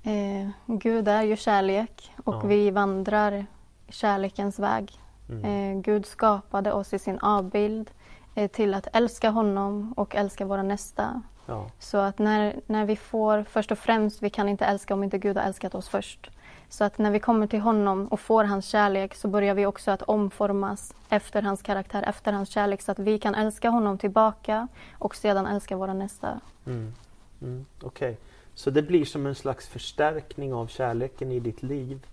Eh, 0.04 0.50
Gud 0.66 1.08
är 1.08 1.22
ju 1.24 1.36
kärlek 1.36 2.12
och 2.24 2.36
Ja. 2.36 2.42
vi 2.46 2.72
vandrar 2.72 3.46
kärlekens 3.90 4.60
väg. 4.60 5.00
Mm. 5.30 5.46
Eh, 5.78 5.82
Gud 5.82 6.06
skapade 6.06 6.72
oss 6.74 6.94
i 6.94 7.00
sin 7.00 7.20
avbild 7.20 7.92
eh, 8.36 8.52
till 8.52 8.74
att 8.74 8.88
älska 8.94 9.30
honom 9.30 9.94
och 9.98 10.16
älska 10.16 10.46
våra 10.46 10.64
nästa. 10.64 11.22
Ja, 11.46 11.66
Så 11.80 11.98
att 11.98 12.20
när, 12.20 12.56
när 12.66 12.86
vi 12.86 12.96
får, 12.96 13.44
först 13.44 13.72
och 13.72 13.78
främst, 13.78 14.22
vi 14.24 14.30
kan 14.30 14.50
inte 14.50 14.66
älska 14.66 14.94
om 14.94 15.04
inte 15.04 15.18
Gud 15.18 15.38
har 15.38 15.44
älskat 15.44 15.76
oss 15.76 15.90
först. 15.90 16.30
Så 16.70 16.84
att 16.84 16.98
när 16.98 17.12
vi 17.12 17.20
kommer 17.20 17.48
till 17.48 17.60
honom 17.62 18.08
och 18.08 18.20
får 18.20 18.44
hans 18.44 18.66
kärlek 18.66 19.16
så 19.16 19.28
börjar 19.28 19.54
vi 19.56 19.66
också 19.66 19.92
att 19.92 20.02
omformas 20.02 20.94
efter 21.10 21.42
hans 21.42 21.62
karaktär, 21.62 22.04
efter 22.08 22.34
hans 22.34 22.50
kärlek 22.50 22.82
så 22.82 22.92
att 22.92 23.00
vi 23.00 23.20
kan 23.20 23.36
älska 23.36 23.70
honom 23.70 23.98
tillbaka 23.98 24.68
och 24.94 25.16
sedan 25.16 25.48
älska 25.48 25.76
våra 25.78 25.94
nästa. 25.94 26.40
mm. 26.66 26.94
Mm. 27.42 27.66
okej. 27.84 28.18
Så 28.56 28.70
det 28.70 28.82
blir 28.82 29.06
som 29.06 29.26
en 29.26 29.36
slags 29.36 29.68
förstärkning 29.68 30.54
av 30.54 30.68
kärleken 30.68 31.32
i 31.32 31.40
ditt 31.40 31.64
liv. 31.64 32.06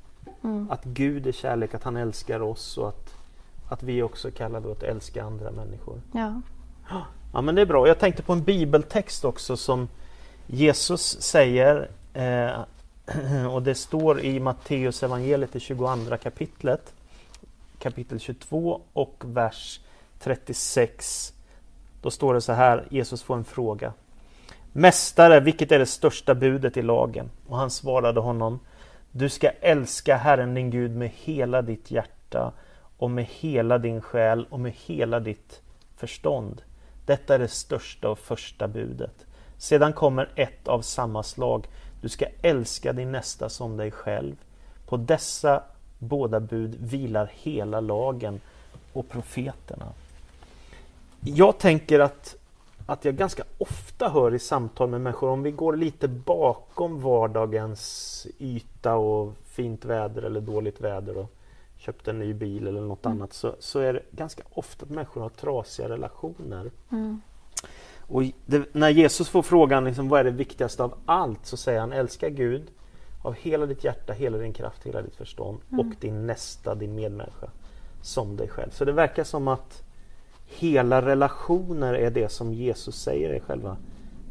Mm. 0.44 0.70
Att 0.70 0.84
Gud 0.84 1.26
är 1.26 1.32
kärlek, 1.32 1.74
att 1.74 1.84
han 1.84 1.96
älskar 1.96 2.40
oss 2.40 2.78
och 2.78 2.88
att, 2.88 3.14
att 3.68 3.82
vi 3.82 4.02
också 4.02 4.30
kallar 4.30 4.60
då 4.60 4.72
att 4.72 4.82
älska 4.82 5.24
andra 5.24 5.50
människor. 5.50 6.00
Ja. 6.12 6.42
Ja 7.32 7.40
men 7.40 7.54
det 7.54 7.62
är 7.62 7.66
bra. 7.66 7.88
Jag 7.88 7.98
tänkte 7.98 8.22
på 8.22 8.32
en 8.32 8.42
bibeltext 8.42 9.24
också 9.24 9.56
som 9.56 9.88
Jesus 10.46 11.22
säger 11.22 11.90
eh, 12.14 13.46
och 13.54 13.62
det 13.62 13.74
står 13.74 14.20
i 14.20 14.40
Matteus 14.40 15.02
evangeliet 15.02 15.56
i 15.56 15.60
22 15.60 16.16
kapitlet 16.22 16.94
kapitel 17.78 18.20
22 18.20 18.80
och 18.92 19.22
vers 19.26 19.80
36. 20.18 21.32
Då 22.02 22.10
står 22.10 22.34
det 22.34 22.40
så 22.40 22.52
här, 22.52 22.86
Jesus 22.90 23.22
får 23.22 23.36
en 23.36 23.44
fråga. 23.44 23.92
Mästare, 24.78 25.40
vilket 25.40 25.72
är 25.72 25.78
det 25.78 25.86
största 25.86 26.34
budet 26.34 26.76
i 26.76 26.82
lagen? 26.82 27.30
Och 27.46 27.56
han 27.56 27.70
svarade 27.70 28.20
honom 28.20 28.60
Du 29.12 29.28
ska 29.28 29.50
älska 29.60 30.16
Herren 30.16 30.54
din 30.54 30.70
Gud 30.70 30.96
med 30.96 31.10
hela 31.14 31.62
ditt 31.62 31.90
hjärta 31.90 32.52
och 32.98 33.10
med 33.10 33.24
hela 33.24 33.78
din 33.78 34.00
själ 34.00 34.46
och 34.50 34.60
med 34.60 34.72
hela 34.86 35.20
ditt 35.20 35.62
förstånd. 35.96 36.62
Detta 37.06 37.34
är 37.34 37.38
det 37.38 37.48
största 37.48 38.08
och 38.08 38.18
första 38.18 38.68
budet. 38.68 39.26
Sedan 39.56 39.92
kommer 39.92 40.28
ett 40.34 40.68
av 40.68 40.80
samma 40.80 41.22
slag. 41.22 41.66
Du 42.00 42.08
ska 42.08 42.26
älska 42.42 42.92
din 42.92 43.12
nästa 43.12 43.48
som 43.48 43.76
dig 43.76 43.90
själv. 43.90 44.36
På 44.86 44.96
dessa 44.96 45.62
båda 45.98 46.40
bud 46.40 46.76
vilar 46.80 47.30
hela 47.34 47.80
lagen 47.80 48.40
och 48.92 49.08
profeterna. 49.08 49.92
Jag 51.20 51.58
tänker 51.58 52.00
att, 52.00 52.36
att 52.88 53.04
jag 53.04 53.16
ganska 53.16 53.42
ofta 53.58 54.08
hör 54.08 54.34
i 54.34 54.38
samtal 54.38 54.88
med 54.88 55.00
människor, 55.00 55.28
om 55.30 55.42
vi 55.42 55.50
går 55.50 55.76
lite 55.76 56.08
bakom 56.08 57.00
vardagens 57.00 58.26
yta 58.38 58.96
och 58.96 59.32
fint 59.44 59.84
väder 59.84 60.22
eller 60.22 60.40
dåligt 60.40 60.80
väder 60.80 61.16
och 61.16 61.32
köpt 61.76 62.08
en 62.08 62.18
ny 62.18 62.34
bil 62.34 62.66
eller 62.66 62.80
något 62.80 63.06
Mm. 63.06 63.18
annat, 63.18 63.32
så, 63.32 63.54
så 63.58 63.78
är 63.78 63.92
det 63.92 64.02
ganska 64.10 64.42
ofta 64.50 64.84
att 64.84 64.90
människor 64.90 65.20
har 65.20 65.28
trasiga 65.28 65.88
relationer. 65.88 66.70
Mm. 66.92 67.20
Och 68.00 68.22
det, 68.46 68.74
när 68.74 68.90
Jesus 68.90 69.28
får 69.28 69.42
frågan 69.42 69.84
liksom, 69.84 70.08
vad 70.08 70.20
är 70.20 70.24
det 70.24 70.30
viktigaste 70.30 70.84
av 70.84 70.94
allt 71.06 71.46
så 71.46 71.56
säger 71.56 71.80
han 71.80 71.92
älska 71.92 72.28
Gud 72.28 72.62
av 73.22 73.34
hela 73.34 73.66
ditt 73.66 73.84
hjärta, 73.84 74.12
hela 74.12 74.38
din 74.38 74.52
kraft, 74.52 74.86
hela 74.86 75.02
ditt 75.02 75.16
förstånd 75.16 75.58
Mm. 75.72 75.80
och 75.88 75.94
din 76.00 76.26
nästa, 76.26 76.74
din 76.74 76.94
medmänniska 76.94 77.50
som 78.02 78.36
dig 78.36 78.48
själv. 78.48 78.70
Så 78.70 78.84
det 78.84 78.92
verkar 78.92 79.24
som 79.24 79.48
att 79.48 79.82
hela 80.48 81.02
relationer 81.06 81.94
är 81.94 82.10
det 82.10 82.28
som 82.32 82.54
Jesus 82.54 82.96
säger 83.02 83.30
är 83.30 83.40
själva 83.40 83.76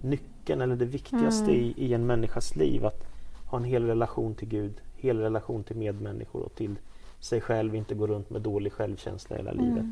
nyckeln 0.01 0.62
eller 0.62 0.75
det 0.75 0.86
viktigaste 0.86 1.43
Mm. 1.51 1.55
i, 1.55 1.74
i 1.77 1.93
en 1.93 2.05
människas 2.05 2.55
liv. 2.55 2.86
Att 2.86 3.03
ha 3.45 3.57
en 3.57 3.63
hel 3.63 3.86
relation 3.86 4.36
till 4.36 4.47
Gud, 4.47 4.74
hel 4.97 5.19
relation 5.19 5.63
till 5.63 5.75
medmänniskor 5.77 6.41
och 6.41 6.55
till 6.55 6.75
sig 7.19 7.41
själv, 7.41 7.75
inte 7.75 7.95
gå 7.95 8.07
runt 8.07 8.29
med 8.29 8.41
dålig 8.41 8.74
självkänsla 8.74 9.36
hela 9.38 9.51
Mm. 9.51 9.65
livet. 9.65 9.86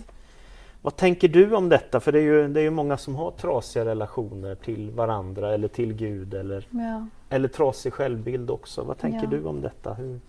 Vad 0.82 0.96
tänker 0.96 1.28
du 1.28 1.56
om 1.56 1.70
detta? 1.70 2.00
För 2.00 2.12
det 2.12 2.20
är, 2.20 2.24
ju, 2.24 2.48
det 2.48 2.60
är 2.60 2.64
ju 2.64 2.70
många 2.70 2.98
som 2.98 3.16
har 3.16 3.32
trasiga 3.32 3.86
relationer 3.86 4.56
till 4.56 4.92
varandra 4.92 5.54
eller 5.54 5.68
till 5.68 5.94
Gud 5.94 6.34
eller, 6.34 6.68
Ja. 6.72 7.08
eller 7.30 7.48
trasig 7.48 7.94
självbild 7.94 8.50
också. 8.50 8.84
Vad 8.84 8.98
tänker 8.98 9.24
Ja. 9.24 9.30
du 9.30 9.44
om 9.44 9.62
detta? 9.62 9.94
Hur, 9.94 10.20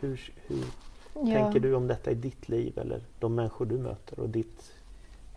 hur, 0.00 0.32
hur 0.46 0.64
Ja. 1.14 1.24
tänker 1.42 1.60
du 1.60 1.74
om 1.74 1.86
detta 1.86 2.10
i 2.10 2.14
ditt 2.14 2.48
liv 2.48 2.78
eller 2.78 3.00
de 3.18 3.34
människor 3.34 3.66
du 3.66 3.78
möter 3.78 4.20
och 4.20 4.28
ditt, 4.28 4.72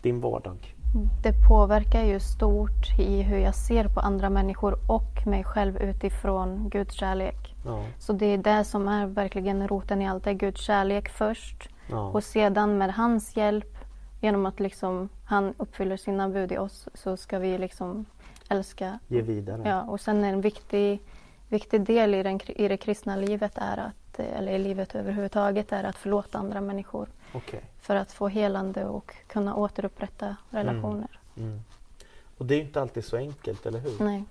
din 0.07 0.21
vardag? 0.21 0.75
Det 1.23 1.33
påverkar 1.47 2.03
ju 2.03 2.19
stort 2.19 2.99
i 2.99 3.21
hur 3.21 3.37
jag 3.37 3.55
ser 3.55 3.87
på 3.87 3.99
andra 3.99 4.29
människor 4.29 4.79
och 4.87 5.27
mig 5.27 5.43
själv 5.43 5.77
utifrån 5.77 6.69
Guds 6.69 6.93
kärlek. 6.95 7.55
Ja, 7.65 7.83
Så 7.99 8.13
det 8.13 8.25
är 8.25 8.37
det 8.37 8.63
som 8.63 8.87
är 8.87 9.05
verkligen 9.05 9.67
roten 9.67 10.01
i 10.01 10.07
allt. 10.07 10.23
Det 10.23 10.29
är 10.29 10.33
Guds 10.33 10.61
kärlek 10.61 11.09
först 11.09 11.69
ja, 11.89 12.09
och 12.09 12.23
sedan 12.23 12.77
med 12.77 12.93
hans 12.93 13.37
hjälp 13.37 13.77
genom 14.21 14.45
att 14.45 14.59
liksom 14.59 15.09
han 15.25 15.53
uppfyller 15.57 15.97
sina 15.97 16.29
bud 16.29 16.51
i 16.51 16.57
oss 16.57 16.89
så 16.93 17.17
ska 17.17 17.39
vi 17.39 17.57
liksom 17.57 18.05
älska. 18.49 18.99
ge 19.07 19.21
vidare. 19.21 19.61
Ja, 19.65 19.83
och 19.83 19.99
sen 19.99 20.23
en 20.23 20.41
viktig, 20.41 20.99
viktig 21.49 21.81
del 21.81 22.15
i, 22.15 22.23
den, 22.23 22.39
i 22.47 22.67
det 22.67 22.77
kristna 22.77 23.15
livet 23.15 23.57
är 23.57 23.77
att, 23.77 24.19
eller 24.19 24.51
i 24.51 24.59
livet 24.59 24.95
överhuvudtaget, 24.95 25.71
är 25.71 25.83
att 25.83 25.95
förlåta 25.95 26.37
andra 26.37 26.61
människor. 26.61 27.07
Okej. 27.33 27.61
För 27.81 27.95
att 27.95 28.11
få 28.11 28.27
helande 28.27 28.85
och 28.85 29.15
kunna 29.27 29.55
återupprätta 29.55 30.35
relationer. 30.49 31.19
Mm. 31.37 31.59
Och 32.37 32.45
det 32.45 32.55
är 32.55 32.61
inte 32.61 32.81
alltid 32.81 33.05
så 33.05 33.17
enkelt, 33.17 33.65
eller 33.65 33.79
hur? 33.79 33.93
Nej. 33.99 34.23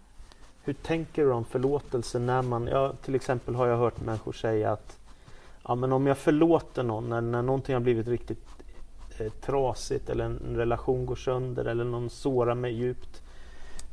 Hur 0.62 0.72
tänker 0.72 1.24
du 1.24 1.32
om 1.32 1.44
förlåtelse 1.44 2.18
när 2.18 2.42
man, 2.42 2.66
ja, 2.66 2.92
till 2.92 3.14
exempel 3.14 3.54
har 3.54 3.66
jag 3.66 3.78
hört 3.78 4.00
människor 4.00 4.32
säga 4.32 4.72
att 4.72 4.98
ja, 5.68 5.74
men 5.74 5.92
om 5.92 6.06
jag 6.06 6.18
förlåter 6.18 6.82
någon 6.82 7.08
när, 7.08 7.20
när 7.20 7.42
någonting 7.42 7.74
har 7.74 7.80
blivit 7.80 8.08
riktigt 8.08 8.46
eh, 9.18 9.32
trasigt 9.32 10.10
eller 10.10 10.24
en, 10.24 10.42
en 10.48 10.56
relation 10.56 11.06
går 11.06 11.16
sönder 11.16 11.64
eller 11.64 11.84
någon 11.84 12.10
sårar 12.10 12.54
mig 12.54 12.72
djupt. 12.72 13.22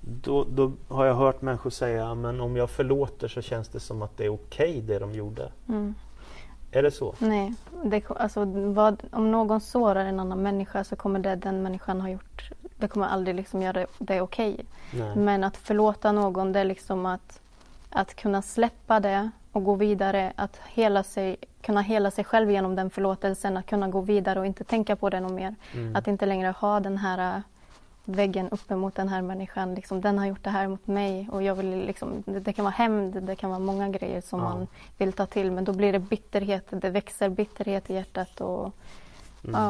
Då, 0.02 0.44
då 0.50 0.72
har 0.88 1.06
jag 1.06 1.16
hört 1.16 1.42
människor 1.42 1.70
säga, 1.70 2.16
men 2.16 2.42
om 2.42 2.56
jag 2.56 2.70
förlåter 2.70 3.28
så 3.28 3.42
känns 3.42 3.68
det 3.68 3.80
som 3.80 4.02
att 4.02 4.18
det 4.18 4.26
är 4.26 4.34
okej 4.34 4.82
det 4.82 5.00
de 5.00 5.14
gjorde. 5.14 5.52
Mm. 5.70 5.96
Är 6.74 6.84
det 6.84 6.92
så? 6.92 7.16
Nej, 7.20 7.54
det, 7.84 8.04
alltså, 8.10 8.46
vad, 8.46 9.04
om 9.12 9.32
någon 9.32 9.62
sårar 9.62 10.06
en 10.06 10.20
annan 10.20 10.42
människa 10.42 10.84
så 10.84 10.96
kommer 10.96 11.20
det 11.20 11.36
den 11.36 11.64
människan 11.64 12.02
har 12.02 12.10
gjort, 12.10 12.50
det 12.78 12.88
kommer 12.88 13.08
aldrig 13.08 13.36
liksom 13.36 13.62
göra 13.62 13.86
det, 13.98 14.22
okej. 14.22 14.66
Nej. 14.94 15.16
Men 15.16 15.44
att 15.44 15.58
förlåta 15.58 16.12
någon 16.12 16.52
det 16.52 16.60
är 16.60 16.66
liksom 16.66 17.06
att, 17.06 17.40
att 17.90 18.16
kunna 18.16 18.42
släppa 18.42 19.00
det 19.00 19.30
och 19.52 19.64
gå 19.64 19.76
vidare, 19.76 20.34
att 20.36 20.60
hela 20.68 21.04
sig, 21.04 21.38
kunna 21.62 21.82
hela 21.82 22.12
sig 22.12 22.24
själv 22.24 22.52
genom 22.52 22.76
den 22.76 22.90
förlåtelsen, 22.90 23.58
att 23.58 23.66
kunna 23.66 23.88
gå 23.88 24.02
vidare 24.02 24.40
och 24.40 24.46
inte 24.46 24.64
tänka 24.64 24.96
på 24.96 25.10
det 25.10 25.20
något 25.20 25.32
mer. 25.32 25.56
Mm. 25.74 25.96
Att 25.96 26.08
inte 26.08 26.26
längre 26.26 26.54
ha 26.58 26.80
den 26.80 26.98
här 26.98 27.42
väggen 28.06 28.50
uppe 28.50 28.76
mot 28.76 28.96
den 28.96 29.08
här 29.10 29.22
människan. 29.22 29.76
Liksom, 29.76 30.02
den 30.02 30.18
har 30.18 30.26
gjort 30.26 30.44
det 30.44 30.50
här 30.50 30.68
mot 30.68 30.88
mig 30.88 31.30
och 31.32 31.44
jag 31.44 31.56
vill 31.56 31.86
liksom, 31.86 32.24
det, 32.26 32.40
det 32.40 32.54
kan 32.54 32.66
vara 32.66 32.74
hämnd, 32.74 33.24
det 33.24 33.36
kan 33.36 33.50
vara 33.50 33.60
många 33.60 33.90
grejer 33.90 34.22
som 34.22 34.40
Ja. 34.40 34.46
man 34.50 34.68
vill 34.98 35.14
ta 35.14 35.26
till 35.26 35.52
men 35.52 35.64
då 35.64 35.74
blir 35.74 35.92
det 35.94 36.00
bitterhet, 36.00 36.66
det 36.70 36.90
växer 36.90 37.30
bitterhet 37.30 37.90
i 37.90 37.94
hjärtat 37.94 38.42
och 38.42 38.72
Mm. 39.48 39.62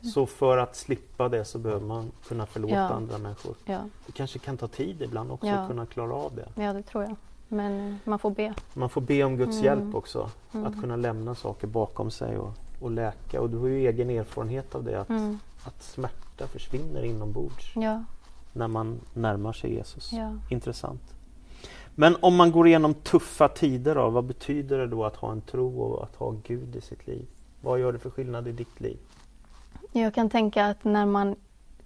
Ja, 0.00 0.08
Så 0.10 0.26
för 0.26 0.58
att 0.58 0.76
slippa 0.76 1.28
det 1.28 1.44
så 1.44 1.58
behöver 1.58 1.86
man 1.86 2.10
kunna 2.28 2.46
förlåta 2.46 2.74
Ja. 2.74 2.80
andra 2.88 3.18
människor. 3.18 3.54
ja, 3.64 3.78
Det 4.06 4.12
kanske 4.12 4.38
kan 4.38 4.56
ta 4.56 4.68
tid 4.68 5.02
ibland 5.02 5.32
också 5.32 5.46
att 5.48 5.68
kunna 5.68 5.86
klara 5.86 6.14
av 6.14 6.32
det. 6.34 6.62
ja, 6.62 6.72
det 6.72 6.82
tror 6.82 7.04
jag. 7.04 7.16
Men 7.48 7.88
eh, 7.88 7.94
man 8.04 8.18
får 8.18 8.30
be. 8.30 8.54
Man 8.74 8.88
får 8.88 9.00
be 9.00 9.24
om 9.24 9.36
Guds 9.36 9.52
Mm. 9.56 9.64
hjälp 9.64 9.94
också. 9.94 10.30
Mm. 10.54 10.66
Att 10.66 10.80
kunna 10.80 10.96
lämna 10.96 11.34
saker 11.34 11.66
bakom 11.66 12.10
sig 12.10 12.38
och, 12.38 12.52
och 12.80 12.90
läka. 12.90 13.40
Och 13.40 13.50
du 13.50 13.58
har 13.58 13.66
ju 13.68 13.88
egen 13.88 14.10
erfarenhet 14.10 14.74
av 14.74 14.84
det. 14.84 15.00
Att, 15.00 15.08
Mm. 15.08 15.38
att 15.64 15.82
smärta 15.82 16.27
försvinner 16.46 17.02
inombords 17.02 17.72
Ja, 17.74 18.04
när 18.52 18.68
man 18.68 19.00
närmar 19.14 19.52
sig 19.52 19.74
Jesus. 19.74 20.12
ja. 20.12 20.32
Intressant. 20.50 21.14
Men 21.94 22.16
om 22.20 22.36
man 22.36 22.52
går 22.52 22.68
igenom 22.68 22.94
tuffa 22.94 23.48
tider 23.48 23.94
då, 23.94 24.10
vad 24.10 24.24
betyder 24.24 24.78
det 24.78 24.86
då 24.86 25.04
att 25.04 25.16
ha 25.16 25.32
en 25.32 25.40
tro 25.40 25.80
och 25.80 26.02
att 26.02 26.16
ha 26.16 26.34
Gud 26.46 26.76
i 26.76 26.80
sitt 26.80 27.06
liv? 27.06 27.26
Vad 27.60 27.80
gör 27.80 27.92
det 27.92 27.98
för 27.98 28.10
skillnad 28.10 28.48
i 28.48 28.52
ditt 28.52 28.80
liv? 28.80 28.98
Jag 29.92 30.14
kan 30.14 30.30
tänka 30.30 30.66
att 30.66 30.84
när 30.84 31.06
man 31.06 31.36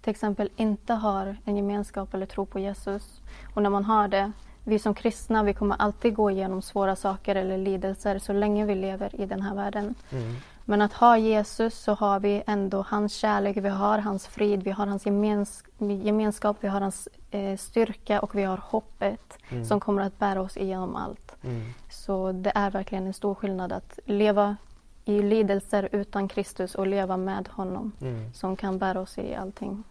till 0.03 0.11
exempel 0.11 0.51
inte 0.57 0.95
har 0.95 1.37
en 1.45 1.57
gemenskap 1.57 2.15
eller 2.15 2.27
tro 2.27 2.47
på 2.47 2.59
Jesus 2.59 3.21
och 3.55 3.63
när 3.63 3.71
man 3.71 3.85
har 3.85 4.09
det, 4.09 4.33
vi 4.65 4.79
som 4.79 4.95
kristna, 4.95 5.43
vi 5.43 5.55
kommer 5.55 5.77
alltid 5.79 6.15
gå 6.15 6.31
igenom 6.31 6.63
svåra 6.63 6.97
saker 6.97 7.35
eller 7.35 7.59
lidelser 7.59 8.19
så 8.19 8.33
länge 8.33 8.67
vi 8.67 8.75
lever 8.75 9.21
i 9.21 9.27
den 9.27 9.43
här 9.43 9.55
världen. 9.55 9.95
Mm. 10.11 10.37
Men 10.65 10.83
att 10.83 10.93
ha 10.93 11.17
Jesus 11.19 11.75
så 11.79 11.93
har 11.95 12.21
vi 12.21 12.43
ändå 12.47 12.85
hans 12.89 13.15
kärlek, 13.15 13.57
vi 13.57 13.69
har 13.69 13.99
hans 13.99 14.27
frid, 14.27 14.63
vi 14.63 14.71
har 14.71 14.87
hans 14.87 15.07
gemens 15.07 15.65
gemenskap, 15.79 16.57
vi 16.61 16.69
har 16.69 16.81
hans 16.81 17.09
eh, 17.31 17.57
styrka 17.57 18.21
och 18.21 18.35
vi 18.35 18.43
har 18.43 18.57
hoppet 18.57 19.21
Mm. 19.51 19.65
som 19.65 19.81
kommer 19.81 20.03
att 20.03 20.19
bära 20.19 20.41
oss 20.41 20.57
igenom 20.57 20.97
allt. 20.97 21.37
Mm. 21.43 21.63
Så 21.91 22.33
det 22.33 22.53
är 22.55 22.71
verkligen 22.71 23.07
en 23.07 23.13
stor 23.15 23.35
skillnad 23.35 23.73
att 23.73 23.99
leva 24.05 24.57
i 25.05 25.23
lidelser 25.23 25.89
utan 25.93 26.29
Kristus 26.29 26.75
och 26.75 26.87
leva 26.87 27.17
med 27.17 27.49
honom 27.49 27.93
Mm. 28.01 28.33
som 28.35 28.57
kan 28.57 28.79
bära 28.79 29.01
oss 29.01 29.19
i 29.19 29.35
allting. 29.35 29.85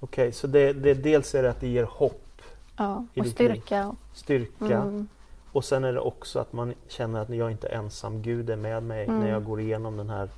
Okej, 0.00 0.32
så 0.32 0.46
det, 0.46 0.72
det, 0.72 0.94
dels 0.94 1.34
är 1.34 1.42
det 1.42 1.50
att 1.50 1.60
det 1.60 1.68
ger 1.68 1.84
hopp, 1.84 2.42
Ja, 2.76 3.04
och 3.16 3.26
styrka. 3.26 3.96
styrka 4.14 4.80
Mm, 4.82 5.08
och 5.56 5.64
sen 5.64 5.84
är 5.84 5.92
det 5.92 6.00
också 6.00 6.38
att 6.38 6.52
man 6.52 6.74
känner 6.88 7.20
att 7.20 7.28
jag 7.30 7.50
inte 7.50 7.68
är 7.68 7.72
ensam, 7.78 8.22
Gud 8.22 8.50
är 8.50 8.56
med 8.56 8.82
mig 8.82 9.04
Mm. 9.04 9.20
när 9.20 9.28
jag 9.30 9.44
går 9.44 9.60
igenom 9.60 9.96
den 9.96 10.10
här 10.10 10.28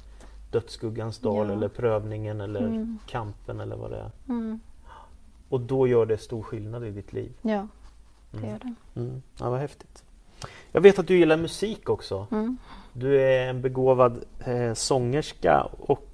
dödsskuggans 0.51 1.19
dal 1.19 1.47
Ja. 1.49 1.53
eller 1.55 1.69
prövningen 1.69 2.41
eller 2.41 2.61
Mm. 2.61 2.99
kampen 3.07 3.61
eller 3.61 3.77
vad 3.77 3.91
det 3.91 3.97
är. 3.97 4.11
mm, 4.29 4.61
Och 5.49 5.61
då 5.61 5.87
gör 5.87 6.07
det 6.07 6.19
stor 6.19 6.43
skillnad 6.43 6.85
i 6.85 6.91
ditt 6.91 7.13
liv. 7.13 7.33
ja, 7.43 7.67
det 8.31 8.39
Mm. 8.39 8.51
gör 8.51 8.59
det. 8.59 9.01
Mm. 9.01 9.23
Ja, 9.41 9.51
vad 9.51 9.61
häftigt. 9.61 10.05
Jag 10.73 10.81
vet 10.81 10.99
att 10.99 11.07
du 11.07 11.19
gillar 11.19 11.37
musik 11.37 11.89
också. 11.91 12.27
Mm. 12.31 12.57
Du 12.93 13.21
är 13.23 13.51
en 13.51 13.63
begåvad 13.63 14.25
eh, 14.47 14.75
sångerska 14.75 15.69
och 15.79 16.05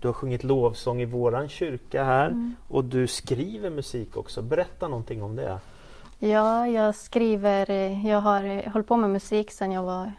du 0.00 0.08
har 0.08 0.12
sjungit 0.12 0.44
lovsång 0.44 1.00
i 1.00 1.04
våran 1.04 1.48
kyrka 1.48 2.04
här 2.04 2.26
Mm. 2.26 2.54
och 2.68 2.84
du 2.84 3.06
skriver 3.06 3.70
musik 3.70 4.16
också. 4.16 4.42
Berätta 4.42 4.88
någonting 4.88 5.22
om 5.22 5.36
det. 5.36 5.58
Ja, 6.28 6.66
jag 6.68 6.94
skriver, 6.94 7.70
eh, 7.70 8.06
jag 8.06 8.20
har 8.20 8.44
eh, 8.44 8.72
hållit 8.72 8.88
på 8.88 8.96
med 8.96 9.10
musik 9.10 9.50
sedan 9.50 9.72
jag 9.72 9.82
var 9.82 10.12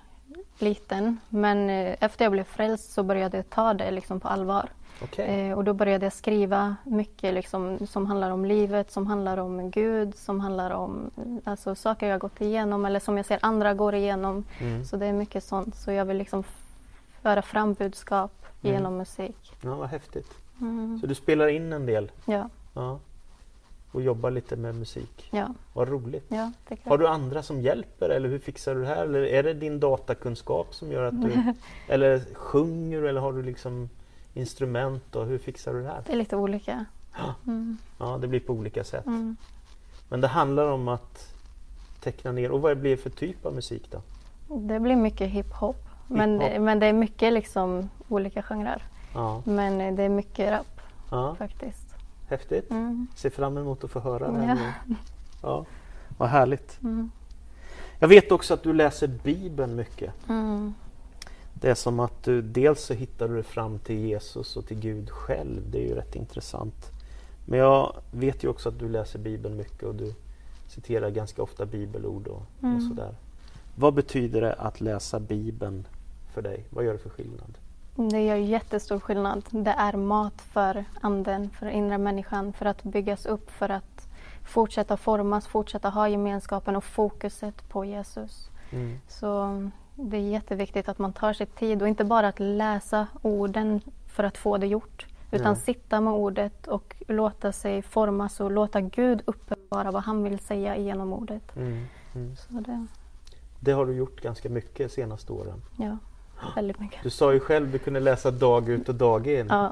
liten. 0.59 1.19
Men 1.29 1.69
eh, 1.69 1.95
efter 1.99 2.25
jag 2.25 2.31
blev 2.31 2.43
frälst 2.43 2.91
så 2.91 3.03
började 3.03 3.37
jag 3.37 3.49
ta 3.49 3.73
det 3.73 3.91
liksom 3.91 4.19
på 4.19 4.27
allvar. 4.27 4.69
Eh, 5.17 5.57
och 5.57 5.63
då 5.63 5.73
började 5.73 6.05
jag 6.05 6.13
skriva 6.13 6.75
mycket 6.83 7.33
liksom, 7.33 7.87
som 7.87 8.05
handlar 8.05 8.31
om 8.31 8.45
livet, 8.45 8.91
som 8.91 9.07
handlar 9.07 9.37
om 9.37 9.71
Gud, 9.71 10.15
som 10.15 10.39
handlar 10.39 10.71
om 10.71 11.11
alltså, 11.43 11.75
saker 11.75 12.07
jag 12.07 12.19
gått 12.19 12.41
igenom 12.41 12.85
eller 12.85 12.99
som 12.99 13.17
jag 13.17 13.25
ser 13.25 13.39
andra 13.41 13.73
går 13.73 13.95
igenom. 13.95 14.43
Mm. 14.59 14.85
Så 14.85 14.97
det 14.97 15.05
är 15.05 15.13
mycket 15.13 15.43
sånt. 15.43 15.75
Så 15.75 15.91
jag 15.91 16.05
vill 16.05 16.17
liksom 16.17 16.43
föra 17.21 17.41
fram 17.41 17.73
budskap 17.73 18.31
Mm. 18.63 18.75
genom 18.75 18.97
musik. 18.97 19.53
Ja, 19.61 19.75
vad 19.75 19.89
häftigt. 19.89 20.31
Mm. 20.61 20.99
Så 21.01 21.07
du 21.07 21.15
spelar 21.15 21.47
in 21.47 21.73
en 21.73 21.85
del 21.85 22.11
Ja, 22.25 22.49
ja. 22.73 22.99
Och 23.95 24.01
jobbar 24.01 24.31
lite 24.31 24.55
med 24.55 24.75
musik. 24.75 25.27
ja, 25.31 25.47
Vad 25.73 25.89
roligt. 25.89 26.25
ja, 26.27 26.51
Har 26.83 26.97
du 26.97 27.07
andra 27.07 27.43
som 27.43 27.61
hjälper 27.61 28.09
eller 28.09 28.29
hur 28.29 28.39
fixar 28.39 28.75
du 28.75 28.81
det 28.81 28.87
här? 28.87 29.03
Eller 29.03 29.23
är 29.23 29.43
det 29.43 29.53
din 29.53 29.79
datakunskap 29.79 30.73
som 30.75 30.91
gör 30.91 31.03
att 31.03 31.21
du... 31.21 31.53
eller 31.87 32.21
sjunger 32.33 33.01
du 33.01 33.09
eller 33.09 33.21
har 33.21 33.33
du 33.33 33.43
liksom 33.43 33.89
instrument 34.33 35.15
och 35.15 35.25
hur 35.25 35.37
fixar 35.37 35.73
du 35.73 35.81
det 35.81 35.87
här? 35.87 36.03
Det 36.05 36.11
är 36.13 36.17
lite 36.17 36.35
olika. 36.35 36.85
Mm. 37.47 37.77
Ja, 37.99 38.17
det 38.21 38.27
blir 38.27 38.39
på 38.39 38.53
olika 38.53 38.83
sätt. 38.83 39.05
Mm. 39.05 39.35
Men 40.09 40.21
det 40.21 40.27
handlar 40.27 40.67
om 40.71 40.87
att 40.87 41.33
teckna 41.99 42.31
ner. 42.31 42.51
Och 42.51 42.61
vad 42.61 42.77
blir 42.77 42.91
det 42.91 42.97
för 42.97 43.09
typ 43.09 43.45
av 43.45 43.53
musik 43.53 43.91
då? 43.91 44.01
Det 44.57 44.79
blir 44.79 44.95
mycket 44.95 45.29
hiphop. 45.29 45.85
Men, 46.07 46.41
Hiphop. 46.41 46.61
men 46.61 46.79
det 46.79 46.85
är 46.85 46.93
mycket 46.93 47.33
liksom 47.33 47.89
olika 48.09 48.41
genrer. 48.41 48.83
Ja, 49.13 49.41
Men 49.45 49.95
det 49.95 50.03
är 50.03 50.09
mycket 50.09 50.51
rap 50.51 50.81
ja 51.11 51.35
faktiskt. 51.35 51.84
Häftigt. 52.27 52.71
Mm. 52.71 53.07
Ser 53.15 53.29
fram 53.29 53.57
emot 53.57 53.83
att 53.83 53.91
få 53.91 53.99
höra 53.99 54.31
det. 54.31 54.37
Ja. 54.39 54.45
Här 54.45 54.55
nu. 54.87 54.95
Ja, 55.41 55.65
vad 56.17 56.29
härligt. 56.29 56.79
Mm. 56.83 57.11
Jag 57.99 58.07
vet 58.07 58.31
också 58.31 58.53
att 58.53 58.63
du 58.63 58.73
läser 58.73 59.07
Bibeln 59.07 59.75
mycket. 59.75 60.13
Mm. 60.29 60.73
Det 61.53 61.69
är 61.69 61.75
som 61.75 61.99
att 61.99 62.23
du 62.23 62.41
dels 62.41 62.83
så 62.85 62.93
hittar 62.93 63.27
du 63.27 63.43
fram 63.43 63.79
till 63.79 63.95
Jesus 63.99 64.57
och 64.57 64.65
till 64.67 64.79
Gud 64.79 65.09
själv. 65.09 65.61
Det 65.71 65.77
är 65.83 65.87
ju 65.87 65.95
rätt 65.95 66.15
intressant. 66.15 66.91
Men 67.45 67.59
jag 67.59 67.95
vet 68.11 68.43
ju 68.43 68.47
också 68.47 68.69
att 68.69 68.79
du 68.79 68.89
läser 68.89 69.19
Bibeln 69.19 69.57
mycket 69.57 69.83
och 69.83 69.95
du 69.95 70.13
citerar 70.67 71.09
ganska 71.09 71.43
ofta 71.43 71.65
bibelord 71.65 72.27
och, 72.27 72.35
och 72.57 72.63
Mm. 72.63 72.89
sådär. 72.89 73.15
Vad 73.75 73.93
betyder 73.93 74.41
det 74.41 74.53
att 74.53 74.81
läsa 74.81 75.19
Bibeln 75.19 75.87
för 76.33 76.41
dig? 76.41 76.65
Vad 76.69 76.85
gör 76.85 76.93
det 76.93 76.99
för 76.99 77.09
skillnad? 77.09 77.57
Det 77.95 78.25
gör 78.25 78.35
jättestor 78.35 78.99
skillnad. 78.99 79.43
Det 79.49 79.69
är 79.77 79.93
mat 79.93 80.41
för 80.41 80.85
anden, 81.01 81.49
för 81.49 81.67
inre 81.67 81.97
människan, 81.97 82.53
för 82.53 82.65
att 82.65 82.83
byggas 82.83 83.25
upp, 83.25 83.51
för 83.51 83.69
att 83.69 84.07
fortsätta 84.43 84.97
formas, 84.97 85.47
fortsätta 85.47 85.89
ha 85.89 86.07
gemenskapen 86.09 86.75
och 86.75 86.83
fokuset 86.83 87.69
på 87.69 87.85
Jesus. 87.85 88.49
Mm. 88.71 88.99
Så 89.07 89.61
det 89.95 90.17
är 90.17 90.21
jätteviktigt 90.21 90.89
att 90.89 90.99
man 90.99 91.13
tar 91.13 91.33
sig 91.33 91.45
tid 91.47 91.81
och 91.81 91.87
inte 91.87 92.03
bara 92.03 92.27
att 92.27 92.39
läsa 92.39 93.07
orden 93.21 93.81
för 94.07 94.23
att 94.23 94.37
få 94.37 94.57
det 94.57 94.67
gjort. 94.67 95.05
Utan 95.31 95.47
Ja. 95.47 95.55
sitta 95.55 96.01
med 96.01 96.13
ordet 96.13 96.67
och 96.67 96.95
låta 97.07 97.51
sig 97.51 97.81
formas 97.81 98.39
och 98.39 98.51
låta 98.51 98.81
Gud 98.81 99.21
uppenbara 99.25 99.91
vad 99.91 100.03
han 100.03 100.23
vill 100.23 100.39
säga 100.39 100.77
genom 100.77 101.13
ordet. 101.13 101.55
Mm. 101.55 101.85
Mm. 102.15 102.35
Så 102.35 102.53
det, 102.53 102.85
Det 103.59 103.71
har 103.71 103.85
du 103.85 103.93
gjort 103.93 104.21
ganska 104.21 104.49
mycket 104.49 104.77
de 104.77 104.89
senaste 104.89 105.33
åren. 105.33 105.61
ja, 105.77 105.97
väldigt 106.55 106.79
mycket. 106.79 107.03
Du 107.03 107.09
sa 107.09 107.33
ju 107.33 107.39
själv 107.39 107.65
att 107.65 107.71
du 107.71 107.79
kunde 107.79 107.99
läsa 107.99 108.31
dag 108.31 108.69
ut 108.69 108.89
och 108.89 108.95
dag 108.95 109.27
in. 109.27 109.47
Ja, 109.49 109.71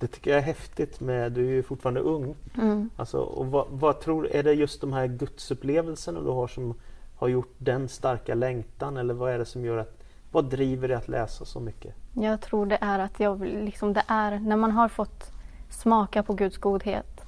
Det 0.00 0.06
tycker 0.06 0.30
jag 0.30 0.38
är 0.38 0.42
häftigt 0.42 1.00
med, 1.00 1.32
du 1.32 1.46
är 1.46 1.50
ju 1.50 1.62
fortfarande 1.62 2.00
ung. 2.00 2.34
mm. 2.58 2.90
Alltså, 2.96 3.18
och 3.18 3.46
vad, 3.46 3.66
vad 3.70 4.00
tror, 4.00 4.26
är 4.28 4.42
det 4.42 4.52
just 4.52 4.80
de 4.80 4.92
här 4.92 5.06
gudsupplevelserna 5.06 6.20
du 6.20 6.30
har 6.30 6.46
som 6.46 6.74
har 7.16 7.28
gjort 7.28 7.54
den 7.58 7.88
starka 7.88 8.34
längtan 8.34 8.96
eller 8.96 9.14
vad 9.14 9.32
är 9.32 9.38
det 9.38 9.44
som 9.44 9.64
gör 9.64 9.76
att, 9.78 10.02
vad 10.32 10.44
driver 10.44 10.88
dig 10.88 10.96
att 10.96 11.08
läsa 11.08 11.44
så 11.44 11.60
mycket? 11.60 11.94
Jag 12.14 12.40
tror 12.40 12.66
det 12.66 12.78
är 12.80 12.98
att 12.98 13.20
jag 13.20 13.40
liksom 13.40 13.92
det 13.92 14.02
är 14.08 14.38
när 14.38 14.56
man 14.56 14.70
har 14.70 14.88
fått 14.88 15.32
smaka 15.70 16.22
på 16.22 16.34
Guds 16.34 16.56
godhet, 16.56 17.20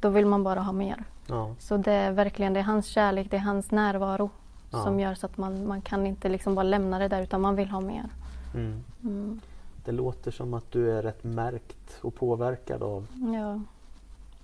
då 0.00 0.08
vill 0.08 0.26
man 0.26 0.44
bara 0.44 0.60
ha 0.60 0.72
mer. 0.72 1.04
Ja, 1.26 1.54
Så 1.58 1.76
det 1.76 1.92
är 1.92 2.12
verkligen 2.12 2.52
det 2.52 2.60
är 2.60 2.64
hans 2.64 2.86
kärlek, 2.86 3.30
det 3.30 3.36
är 3.36 3.40
hans 3.40 3.70
närvaro 3.70 4.30
Ja. 4.72 4.84
som 4.84 5.00
gör 5.00 5.14
så 5.14 5.26
att 5.26 5.36
man, 5.36 5.66
man 5.66 5.82
kan 5.82 6.06
inte 6.06 6.28
liksom 6.28 6.54
bara 6.54 6.62
lämna 6.62 6.98
det 6.98 7.08
där 7.08 7.22
utan 7.22 7.40
man 7.40 7.56
vill 7.56 7.68
ha 7.70 7.80
mer. 7.80 8.08
mm. 8.54 8.84
Mm. 9.02 9.40
Det 9.84 9.92
låter 9.92 10.30
som 10.30 10.54
att 10.54 10.70
du 10.70 10.90
är 10.98 11.02
rätt 11.02 11.24
märkt 11.24 11.98
och 12.00 12.14
påverkad 12.14 12.82
av 12.82 13.06
Ja. 13.34 13.60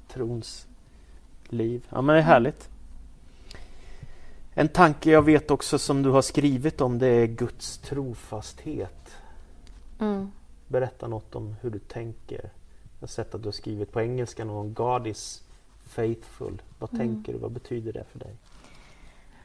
trons 0.08 0.66
liv. 1.48 1.86
Ja 1.90 2.02
men 2.02 2.14
det 2.14 2.20
är 2.20 2.24
härligt. 2.24 2.68
En 4.54 4.68
tanke 4.68 5.10
jag 5.10 5.22
vet 5.22 5.50
också 5.50 5.78
som 5.78 6.02
du 6.02 6.10
har 6.10 6.22
skrivit 6.22 6.80
om 6.80 6.98
det 6.98 7.06
är 7.06 7.26
Guds 7.26 7.78
trofasthet. 7.78 9.16
Mm. 10.00 10.30
Berätta 10.68 11.08
något 11.08 11.34
om 11.34 11.54
hur 11.60 11.70
du 11.70 11.78
tänker. 11.78 12.40
Jag 12.98 13.00
har 13.00 13.06
sett 13.06 13.34
att 13.34 13.42
du 13.42 13.46
har 13.48 13.52
skrivit 13.52 13.92
på 13.92 14.00
engelska 14.00 14.44
någon 14.44 14.74
God 14.74 15.06
is 15.06 15.42
faithful. 15.82 16.62
Vad 16.78 16.94
Mm. 16.94 17.06
tänker 17.06 17.32
du? 17.32 17.38
Vad 17.38 17.52
betyder 17.52 17.92
det 17.92 18.04
för 18.12 18.18
dig? 18.18 18.34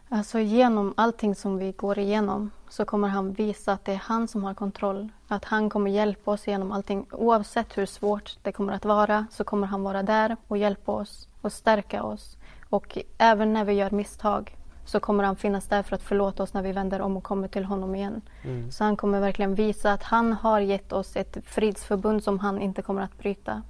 Alltså 0.09 0.39
genom 0.39 0.93
allting 0.97 1.35
som 1.35 1.57
vi 1.57 1.71
går 1.71 1.99
igenom 1.99 2.51
så 2.69 2.85
kommer 2.85 3.07
han 3.07 3.33
visa 3.33 3.73
att 3.73 3.85
det 3.85 3.91
är 3.91 4.01
han 4.03 4.27
som 4.27 4.43
har 4.43 4.53
kontroll. 4.53 5.09
Att 5.27 5.45
han 5.45 5.69
kommer 5.69 5.91
hjälpa 5.91 6.31
oss 6.31 6.47
genom 6.47 6.71
allting. 6.71 7.05
Oavsett 7.11 7.77
hur 7.77 7.85
svårt 7.85 8.37
det 8.41 8.51
kommer 8.51 8.73
att 8.73 8.85
vara 8.85 9.25
så 9.31 9.43
kommer 9.43 9.67
han 9.67 9.83
vara 9.83 10.03
där 10.03 10.37
och 10.47 10.57
hjälpa 10.57 10.91
oss 10.91 11.27
och 11.41 11.53
stärka 11.53 12.03
oss. 12.03 12.37
Och 12.69 12.97
även 13.17 13.53
när 13.53 13.65
vi 13.65 13.73
gör 13.73 13.91
misstag 13.91 14.57
så 14.85 14.99
kommer 14.99 15.23
han 15.23 15.35
finnas 15.35 15.67
där 15.67 15.83
för 15.83 15.95
att 15.95 16.03
förlåta 16.03 16.43
oss 16.43 16.53
när 16.53 16.61
vi 16.61 16.71
vänder 16.71 17.01
om 17.01 17.17
och 17.17 17.23
kommer 17.23 17.47
till 17.47 17.65
honom 17.65 17.95
igen. 17.95 18.21
Mm. 18.43 18.71
Så 18.71 18.83
han 18.83 18.97
kommer 18.97 19.19
verkligen 19.19 19.55
visa 19.55 19.93
att 19.93 20.03
han 20.03 20.33
har 20.33 20.59
gett 20.59 20.93
oss 20.93 21.15
ett 21.15 21.37
fridsförbund 21.45 22.23
som 22.23 22.39
han 22.39 22.61
inte 22.61 22.81
kommer 22.81 23.01
att 23.01 23.17
bryta. 23.17 23.61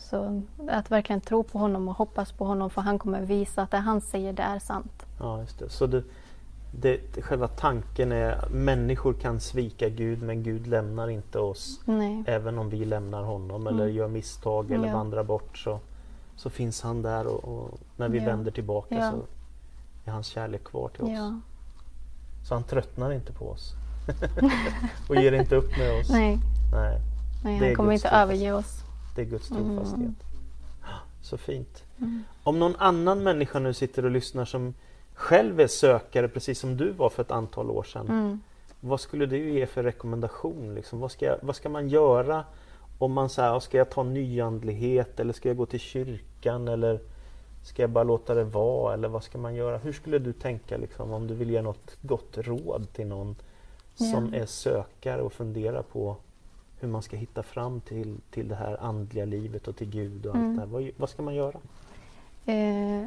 Så 0.00 0.42
att 0.70 0.90
verkligen 0.90 1.20
tro 1.20 1.42
på 1.42 1.58
honom 1.58 1.88
och 1.88 1.94
hoppas 1.96 2.32
på 2.32 2.44
honom 2.44 2.70
för 2.70 2.80
han 2.82 2.98
kommer 2.98 3.20
visa 3.20 3.62
att 3.62 3.70
det 3.70 3.76
han 3.76 4.00
säger 4.00 4.32
det 4.32 4.42
är 4.42 4.58
sant. 4.58 5.06
Ja, 5.18 5.40
just 5.40 5.58
det. 5.58 5.68
Så 5.70 5.86
du, 5.86 6.04
det, 6.80 7.00
själva 7.22 7.48
tanken 7.48 8.12
är 8.12 8.48
människor 8.50 9.12
kan 9.12 9.40
svika 9.40 9.88
Gud 9.88 10.22
men 10.22 10.42
Gud 10.42 10.66
lämnar 10.66 11.08
inte 11.10 11.38
oss. 11.38 11.80
Nej. 11.84 12.22
Även 12.26 12.58
om 12.58 12.70
vi 12.70 12.84
lämnar 12.84 13.22
honom 13.22 13.66
eller 13.66 13.84
Mm. 13.84 13.96
gör 13.96 14.08
misstag 14.08 14.70
eller 14.70 14.88
Ja. 14.88 14.94
vandrar 14.96 15.24
bort 15.24 15.58
så, 15.58 15.80
så 16.36 16.50
finns 16.50 16.82
han 16.82 17.02
där 17.02 17.26
och, 17.26 17.44
och 17.44 17.78
när 17.96 18.08
vi 18.08 18.18
Ja. 18.18 18.24
vänder 18.24 18.50
tillbaka 18.50 18.94
Ja. 18.94 19.10
så 19.10 19.16
är 20.04 20.12
hans 20.12 20.26
kärlek 20.26 20.64
kvar 20.64 20.88
till 20.88 21.04
oss. 21.04 21.32
Så 22.48 22.54
han 22.54 22.62
tröttnar 22.64 23.12
inte 23.12 23.32
på 23.32 23.48
oss. 23.50 23.72
och 25.08 25.16
ger 25.16 25.32
inte 25.32 25.56
upp 25.56 25.78
med 25.78 26.00
oss. 26.00 26.10
Nej, 26.10 26.38
Nej, 26.72 27.00
nej 27.44 27.60
Det 27.60 27.66
han 27.66 27.76
kommer 27.76 27.90
Guds 27.92 28.04
inte 28.04 28.16
överge 28.16 28.52
oss. 28.52 28.84
Det 29.14 29.20
är 29.22 29.26
Guds 29.26 29.50
Mm. 29.50 29.64
trofasthet. 29.76 30.10
Så 31.22 31.36
fint. 31.38 31.84
Mm. 31.98 32.22
Om 32.42 32.58
någon 32.58 32.76
annan 32.76 33.22
människa 33.22 33.58
nu 33.58 33.74
sitter 33.74 34.04
och 34.04 34.10
lyssnar 34.10 34.44
som 34.44 34.74
själv 35.14 35.60
är 35.60 35.66
sökare 35.66 36.28
precis 36.28 36.58
som 36.60 36.76
du 36.76 36.90
var 36.92 37.10
för 37.10 37.22
ett 37.22 37.30
antal 37.30 37.70
år 37.70 37.82
sedan. 37.82 38.06
Mm. 38.08 38.40
Vad 38.80 39.00
skulle 39.00 39.26
du 39.26 39.50
ge 39.50 39.66
för 39.66 39.82
rekommendation? 39.82 40.74
Liksom? 40.74 41.00
Vad, 41.00 41.10
ska 41.12 41.24
jag, 41.26 41.36
vad 41.42 41.56
ska 41.56 41.68
man 41.68 41.88
göra 41.88 42.44
om 42.98 43.12
man 43.12 43.28
säger, 43.30 43.60
ska 43.60 43.78
jag 43.78 43.90
ta 43.90 44.02
nyandlighet 44.02 45.20
eller 45.20 45.32
ska 45.32 45.48
jag 45.48 45.56
gå 45.56 45.66
till 45.66 45.80
kyrkan 45.80 46.68
eller 46.68 47.00
ska 47.64 47.82
jag 47.82 47.90
bara 47.90 48.04
låta 48.04 48.34
det 48.34 48.44
vara 48.44 48.94
eller 48.94 49.08
vad 49.08 49.24
ska 49.24 49.38
man 49.38 49.54
göra? 49.54 49.78
Hur 49.78 49.92
skulle 49.92 50.18
du 50.18 50.32
tänka 50.32 50.76
liksom, 50.76 51.12
om 51.12 51.26
du 51.26 51.34
vill 51.34 51.50
ge 51.50 51.62
något 51.62 51.96
gott 52.02 52.38
råd 52.38 52.86
till 52.92 53.06
någon 53.06 53.36
som 53.94 54.30
Ja. 54.32 54.38
är 54.40 54.46
sökare 54.46 55.22
och 55.22 55.32
funderar 55.32 55.82
på 55.82 56.16
hur 56.80 56.88
man 56.88 57.02
ska 57.02 57.16
hitta 57.16 57.42
fram 57.42 57.80
till, 57.80 58.16
till 58.30 58.48
det 58.48 58.54
här 58.54 58.76
andliga 58.82 59.24
livet 59.24 59.68
och 59.68 59.76
till 59.76 59.90
Gud 59.90 60.26
och 60.26 60.34
allt 60.34 60.40
Mm. 60.44 60.54
det 60.56 60.60
här. 60.60 60.68
Vad, 60.68 60.90
vad 60.96 61.08
ska 61.10 61.22
man 61.22 61.34
göra? 61.34 61.58
Eh, 62.46 63.06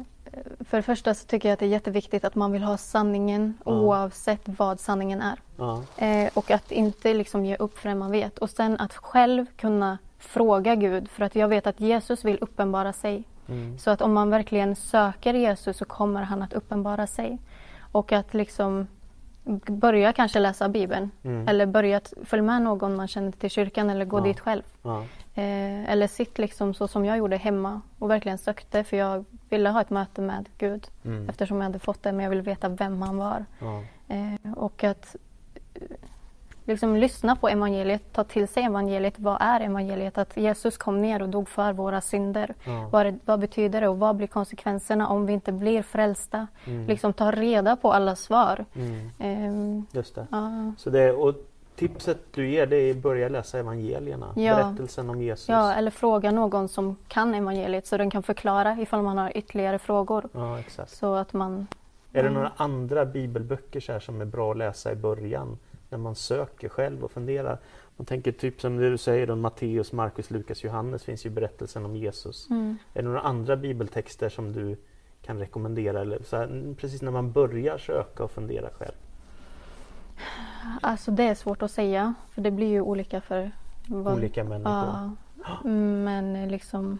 för 0.60 0.76
det 0.76 0.82
första 0.82 1.14
så 1.14 1.26
tycker 1.26 1.48
jag 1.48 1.52
att 1.52 1.58
det 1.60 1.66
är 1.66 1.70
jätteviktigt 1.70 2.24
att 2.24 2.34
man 2.34 2.52
vill 2.52 2.62
ha 2.62 2.76
sanningen 2.76 3.54
Ja. 3.64 3.72
oavsett 3.72 4.40
vad 4.44 4.80
sanningen 4.80 5.20
är. 5.20 5.38
Ja, 5.56 5.82
Eh, 5.96 6.30
och 6.34 6.50
att 6.50 6.72
inte 6.72 7.14
liksom 7.14 7.44
ge 7.44 7.56
upp 7.56 7.78
förrän 7.78 7.98
man 7.98 8.10
vet. 8.10 8.38
Och 8.38 8.50
sen 8.50 8.80
att 8.80 8.94
själv 8.94 9.46
kunna 9.56 9.98
fråga 10.18 10.74
Gud. 10.74 11.08
För 11.10 11.24
att 11.24 11.34
jag 11.36 11.48
vet 11.48 11.66
att 11.66 11.80
Jesus 11.80 12.24
vill 12.24 12.38
uppenbara 12.40 12.92
sig. 12.92 13.24
mm, 13.48 13.78
Så 13.78 13.90
att 13.90 14.02
om 14.02 14.12
man 14.12 14.30
verkligen 14.30 14.76
söker 14.76 15.34
Jesus 15.34 15.76
så 15.76 15.84
kommer 15.84 16.22
han 16.22 16.42
att 16.42 16.52
uppenbara 16.52 17.06
sig. 17.06 17.38
Och 17.92 18.12
att 18.12 18.34
liksom 18.34 18.86
börja 19.66 20.12
kanske 20.12 20.38
läsa 20.40 20.68
Bibeln. 20.68 21.10
mm, 21.24 21.48
Eller 21.48 21.66
börja 21.66 22.00
följa 22.24 22.42
med 22.42 22.62
någon 22.62 22.96
man 22.96 23.08
känner 23.08 23.30
till 23.32 23.50
kyrkan 23.50 23.90
eller 23.90 24.04
gå 24.04 24.18
Ja. 24.18 24.22
dit 24.24 24.40
själv. 24.40 24.62
ja, 24.82 25.04
Eh, 25.36 25.90
eller 25.90 26.06
sitt 26.06 26.38
liksom 26.38 26.74
så 26.74 26.88
som 26.88 27.04
jag 27.04 27.18
gjorde 27.18 27.36
hemma 27.36 27.80
och 27.98 28.10
verkligen 28.10 28.38
sökte 28.38 28.84
för 28.84 28.96
jag 28.96 29.24
ville 29.50 29.68
ha 29.70 29.80
ett 29.80 29.90
möte 29.90 30.20
med 30.20 30.48
Gud 30.58 30.86
mm, 31.04 31.28
eftersom 31.28 31.56
jag 31.56 31.64
hade 31.64 31.78
fått 31.78 32.02
det 32.02 32.12
men 32.12 32.22
jag 32.22 32.30
ville 32.30 32.42
veta 32.42 32.68
vem 32.68 33.02
han 33.02 33.16
var. 33.16 33.44
ja, 33.60 33.82
Eh, 34.08 34.52
och 34.56 34.84
att 34.84 35.16
liksom 36.64 36.96
lyssna 36.96 37.36
på 37.36 37.48
evangeliet, 37.48 38.02
ta 38.12 38.24
till 38.24 38.48
sig 38.48 38.62
evangeliet. 38.64 39.14
Vad 39.18 39.36
är 39.40 39.60
evangeliet? 39.60 40.18
Att 40.18 40.36
Jesus 40.36 40.76
kom 40.78 41.02
ner 41.02 41.22
och 41.22 41.28
dog 41.28 41.48
för 41.48 41.72
våra 41.72 42.00
synder. 42.00 42.54
ja, 42.64 42.88
Vad, 42.92 43.18
vad 43.24 43.40
betyder 43.40 43.80
det 43.80 43.88
och 43.88 43.98
vad 43.98 44.16
blir 44.16 44.26
konsekvenserna 44.26 45.08
om 45.08 45.26
vi 45.26 45.32
inte 45.32 45.52
blir 45.52 45.82
frälsta? 45.82 46.46
mm, 46.66 46.86
Liksom 46.86 47.12
ta 47.12 47.30
reda 47.30 47.76
på 47.76 47.92
alla 47.92 48.16
svar. 48.16 48.64
mm, 48.74 49.10
Ehm, 49.18 49.86
just 49.92 50.14
det. 50.14 50.26
ja, 50.30 50.72
Så 50.78 50.90
det, 50.90 51.12
och 51.12 51.34
tipset 51.76 52.18
du 52.34 52.48
ger 52.48 52.66
det 52.66 52.76
är 52.76 52.90
att 52.90 52.96
börja 52.96 53.28
läsa 53.28 53.58
evangelierna, 53.58 54.26
Ja. 54.36 54.54
berättelsen 54.54 55.10
om 55.10 55.22
Jesus. 55.22 55.48
ja, 55.48 55.72
eller 55.74 55.90
fråga 55.90 56.30
någon 56.30 56.68
som 56.68 56.96
kan 57.08 57.34
evangeliet 57.34 57.86
så 57.86 57.96
den 57.96 58.10
kan 58.10 58.22
förklara 58.22 58.76
ifall 58.80 59.02
man 59.02 59.18
har 59.18 59.36
ytterligare 59.36 59.78
frågor. 59.78 60.28
Ja, 60.32 60.58
exakt. 60.58 60.90
Så 60.90 61.14
att 61.14 61.32
man... 61.32 61.66
Är 62.12 62.22
det 62.22 62.28
Mm. 62.28 62.34
några 62.34 62.52
andra 62.56 63.04
bibelböcker 63.04 63.80
så 63.80 63.92
här 63.92 64.00
som 64.00 64.20
är 64.20 64.24
bra 64.24 64.50
att 64.50 64.56
läsa 64.56 64.92
i 64.92 64.96
början 64.96 65.58
när 65.94 65.98
man 66.02 66.14
söker 66.14 66.68
själv 66.68 67.04
och 67.04 67.10
funderar? 67.10 67.58
Man 67.96 68.06
tänker 68.06 68.32
typ 68.32 68.60
som 68.60 68.76
det 68.76 68.90
du 68.90 68.98
säger 68.98 69.26
då, 69.26 69.36
Matteus, 69.36 69.92
Markus, 69.92 70.30
Lukas, 70.30 70.64
Johannes 70.64 71.04
finns 71.04 71.26
ju 71.26 71.30
berättelsen 71.30 71.84
om 71.84 71.96
Jesus. 71.96 72.50
Mm. 72.50 72.76
Är 72.94 73.02
det 73.02 73.08
några 73.08 73.20
andra 73.20 73.56
bibeltexter 73.56 74.28
som 74.28 74.52
du 74.52 74.76
kan 75.22 75.38
rekommendera? 75.38 76.00
Eller 76.00 76.22
så 76.22 76.36
här, 76.36 76.74
precis 76.80 77.02
när 77.02 77.10
man 77.10 77.32
börjar 77.32 77.78
söka 77.78 78.24
och 78.24 78.30
fundera 78.30 78.70
själv. 78.70 78.94
Alltså 80.80 81.10
det 81.10 81.22
är 81.24 81.34
svårt 81.34 81.62
att 81.62 81.70
säga 81.70 82.14
för 82.30 82.42
det 82.42 82.50
blir 82.50 82.66
ju 82.68 82.80
olika 82.80 83.20
för 83.20 83.50
vad- 83.86 84.14
Olika 84.16 84.44
människor. 84.44 84.72
Ja, 84.72 85.10
men 85.64 86.48
liksom 86.48 86.98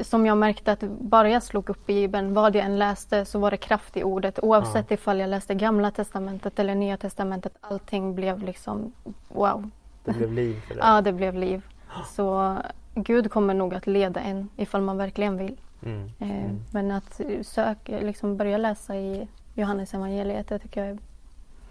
som 0.00 0.26
jag 0.26 0.38
märkte 0.38 0.72
att 0.72 0.80
bara 0.82 1.30
jag 1.30 1.42
slog 1.42 1.70
upp 1.70 1.86
Bibeln, 1.86 2.34
vad 2.34 2.56
jag 2.56 2.64
än 2.64 2.78
läste 2.78 3.24
så 3.24 3.38
var 3.38 3.50
det 3.50 3.56
kraft 3.56 3.96
i 3.96 4.02
ordet. 4.04 4.38
Oavsett 4.42 4.90
ifall 4.90 5.20
jag 5.20 5.30
läste 5.30 5.54
Gamla 5.54 5.90
Testamentet 5.90 6.58
eller 6.58 6.74
Nya 6.74 6.96
Testamentet. 6.96 7.52
Allting 7.60 8.14
blev 8.14 8.42
liksom 8.42 8.92
wow. 9.28 9.70
Det 10.04 10.12
blev 10.12 10.32
liv 10.32 10.60
för 10.68 10.74
dig. 10.74 10.82
Ja, 10.86 11.00
det 11.00 11.12
blev 11.12 11.34
liv. 11.34 11.62
Så 12.06 12.56
Gud 12.94 13.30
kommer 13.30 13.54
nog 13.54 13.74
att 13.74 13.86
leda 13.86 14.20
en 14.20 14.48
ifall 14.56 14.80
man 14.82 14.96
verkligen 14.96 15.36
vill. 15.36 15.56
Mm. 15.82 16.10
Eh, 16.18 16.30
Mm. 16.30 16.60
Men 16.72 16.90
att 16.90 17.20
söka, 17.42 17.98
liksom 18.00 18.36
börja 18.36 18.58
läsa 18.58 18.96
i 18.96 19.28
Johannes 19.54 19.94
evangeliet, 19.94 20.48
det 20.48 20.58
tycker 20.58 20.80
jag 20.80 20.90
är 20.90 20.98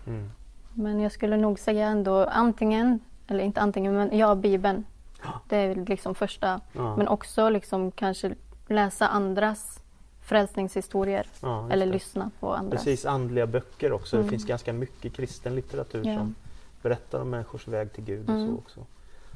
Mm. 0.08 0.30
men 0.74 1.00
jag 1.00 1.12
skulle 1.12 1.38
nog 1.38 1.60
säga 1.60 1.88
ändå 1.88 2.26
antingen, 2.26 3.00
eller 3.28 3.44
inte 3.44 3.62
antingen, 3.62 3.94
men 3.96 4.18
ja, 4.18 4.36
Bibeln. 4.36 4.86
Det 5.50 5.56
är 5.58 5.76
liksom 5.76 6.16
första. 6.16 6.62
Ja. 6.74 6.96
Men 6.96 7.08
också 7.08 7.50
liksom 7.50 7.92
kanske 7.92 8.36
läsa 8.68 9.08
andras 9.08 9.80
frälsningshistorier. 10.22 11.28
Ja, 11.42 11.68
eller 11.72 11.86
det. 11.86 11.92
lyssna 11.92 12.32
på 12.40 12.54
andras. 12.54 12.84
Precis, 12.86 13.06
andliga 13.06 13.48
böcker 13.48 13.92
också. 13.92 14.16
Det 14.16 14.22
Mm. 14.22 14.30
finns 14.30 14.46
ganska 14.46 14.74
mycket 14.74 15.14
kristen 15.14 15.56
litteratur 15.56 16.04
Ja. 16.08 16.18
som 16.18 16.36
berättar 16.82 17.22
om 17.22 17.30
människors 17.30 17.68
väg 17.68 17.94
till 17.94 18.04
Gud 18.04 18.30
och 18.30 18.36
Mm. 18.36 18.48
så 18.48 18.58
också. 18.58 18.86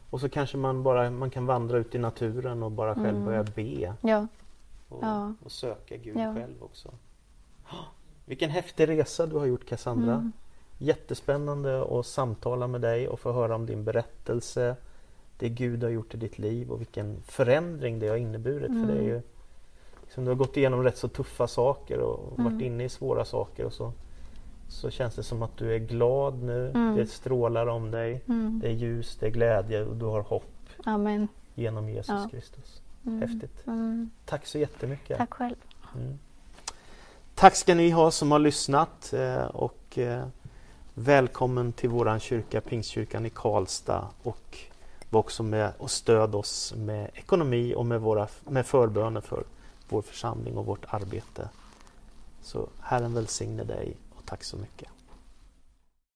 Och 0.09 0.19
så 0.19 0.29
kanske 0.29 0.57
man 0.57 0.83
bara 0.83 1.09
man 1.09 1.29
kan 1.29 1.45
vandra 1.45 1.77
ut 1.77 1.95
i 1.95 1.97
naturen 1.97 2.63
och 2.63 2.71
bara 2.71 2.95
själv 2.95 3.07
Mm. 3.07 3.25
börja 3.25 3.43
be 3.43 3.93
Ja, 4.01 4.27
och, 4.89 5.03
och 5.45 5.51
söka 5.51 5.97
Gud 5.97 6.15
själv 6.15 6.55
också. 6.63 6.89
Vilken 8.25 8.49
häftig 8.49 8.87
resa 8.89 9.25
du 9.25 9.35
har 9.37 9.45
gjort 9.45 9.65
Cassandra. 9.65 10.13
Mm. 10.13 10.31
Jättespännande 10.77 11.99
att 11.99 12.05
samtala 12.05 12.67
med 12.67 12.81
dig 12.81 13.07
och 13.07 13.19
få 13.19 13.31
höra 13.31 13.55
om 13.55 13.65
din 13.65 13.83
berättelse. 13.83 14.75
Det 15.37 15.49
Gud 15.49 15.83
har 15.83 15.89
gjort 15.89 16.13
i 16.13 16.17
ditt 16.17 16.39
liv 16.39 16.71
och 16.71 16.79
vilken 16.79 17.17
förändring 17.25 17.99
det 17.99 18.07
har 18.07 18.17
inneburit. 18.17 18.67
För 18.71 18.87
det 18.87 18.93
är 18.93 18.97
Mm. 18.97 19.05
ju, 19.05 19.21
liksom, 20.03 20.23
du 20.25 20.29
har 20.31 20.35
gått 20.35 20.57
igenom 20.57 20.83
rätt 20.83 20.97
så 20.97 21.07
tuffa 21.07 21.47
saker 21.47 21.99
och 21.99 22.39
Mm. 22.39 22.53
varit 22.53 22.61
inne 22.65 22.83
i 22.83 22.89
svåra 22.89 23.25
saker 23.25 23.65
och 23.65 23.73
så, 23.73 23.93
så 24.67 24.89
känns 24.89 25.15
det 25.15 25.23
som 25.23 25.43
att 25.43 25.57
du 25.57 25.75
är 25.75 25.79
glad 25.79 26.43
nu. 26.43 26.69
Mm. 26.69 26.95
Det 26.95 27.05
strålar 27.07 27.67
om 27.67 27.91
dig. 27.91 28.21
mm. 28.27 28.59
Det 28.63 28.67
är 28.67 28.71
ljus, 28.73 29.17
det 29.19 29.25
är 29.25 29.29
glädje 29.31 29.85
och 29.85 29.95
du 29.95 30.05
har 30.05 30.21
hopp 30.21 30.43
amen. 30.85 31.27
genom 31.55 31.89
Jesus 31.89 32.07
Ja. 32.23 32.27
Kristus. 32.31 32.81
Mm. 33.05 33.21
Häftigt. 33.21 33.67
Mm. 33.67 34.09
Tack 34.25 34.45
så 34.45 34.57
jättemycket. 34.57 35.17
Tack 35.17 35.33
själv. 35.33 35.55
Mm. 35.95 36.19
Tack 37.35 37.55
ska 37.55 37.75
ni 37.75 37.89
ha 37.89 38.11
som 38.11 38.31
har 38.31 38.39
lyssnat 38.39 39.13
eh, 39.13 39.45
och 39.45 39.97
eh, 39.97 40.25
välkommen 40.93 41.71
till 41.73 41.89
våran 41.89 42.19
kyrka, 42.19 42.61
Pingstkyrkan 42.61 43.25
i 43.25 43.29
Karlstad 43.29 44.07
och 44.23 44.57
var 45.13 45.19
också 45.19 45.43
med 45.43 45.73
och 45.77 45.91
stöd 45.91 46.35
oss 46.35 46.73
med 46.77 47.09
ekonomi 47.13 47.73
och 47.75 47.85
med, 47.85 48.01
våra, 48.01 48.27
med 48.43 48.65
förböner 48.65 49.21
för 49.21 49.43
vår 49.89 50.01
församling 50.01 50.57
och 50.57 50.65
vårt 50.65 50.85
arbete. 50.87 51.49
Så 52.41 52.67
Herren 52.79 53.13
välsigne 53.13 53.63
dig 53.63 53.97
och 54.15 54.25
tack 54.25 54.43
så 54.43 54.57
mycket. 54.57 54.89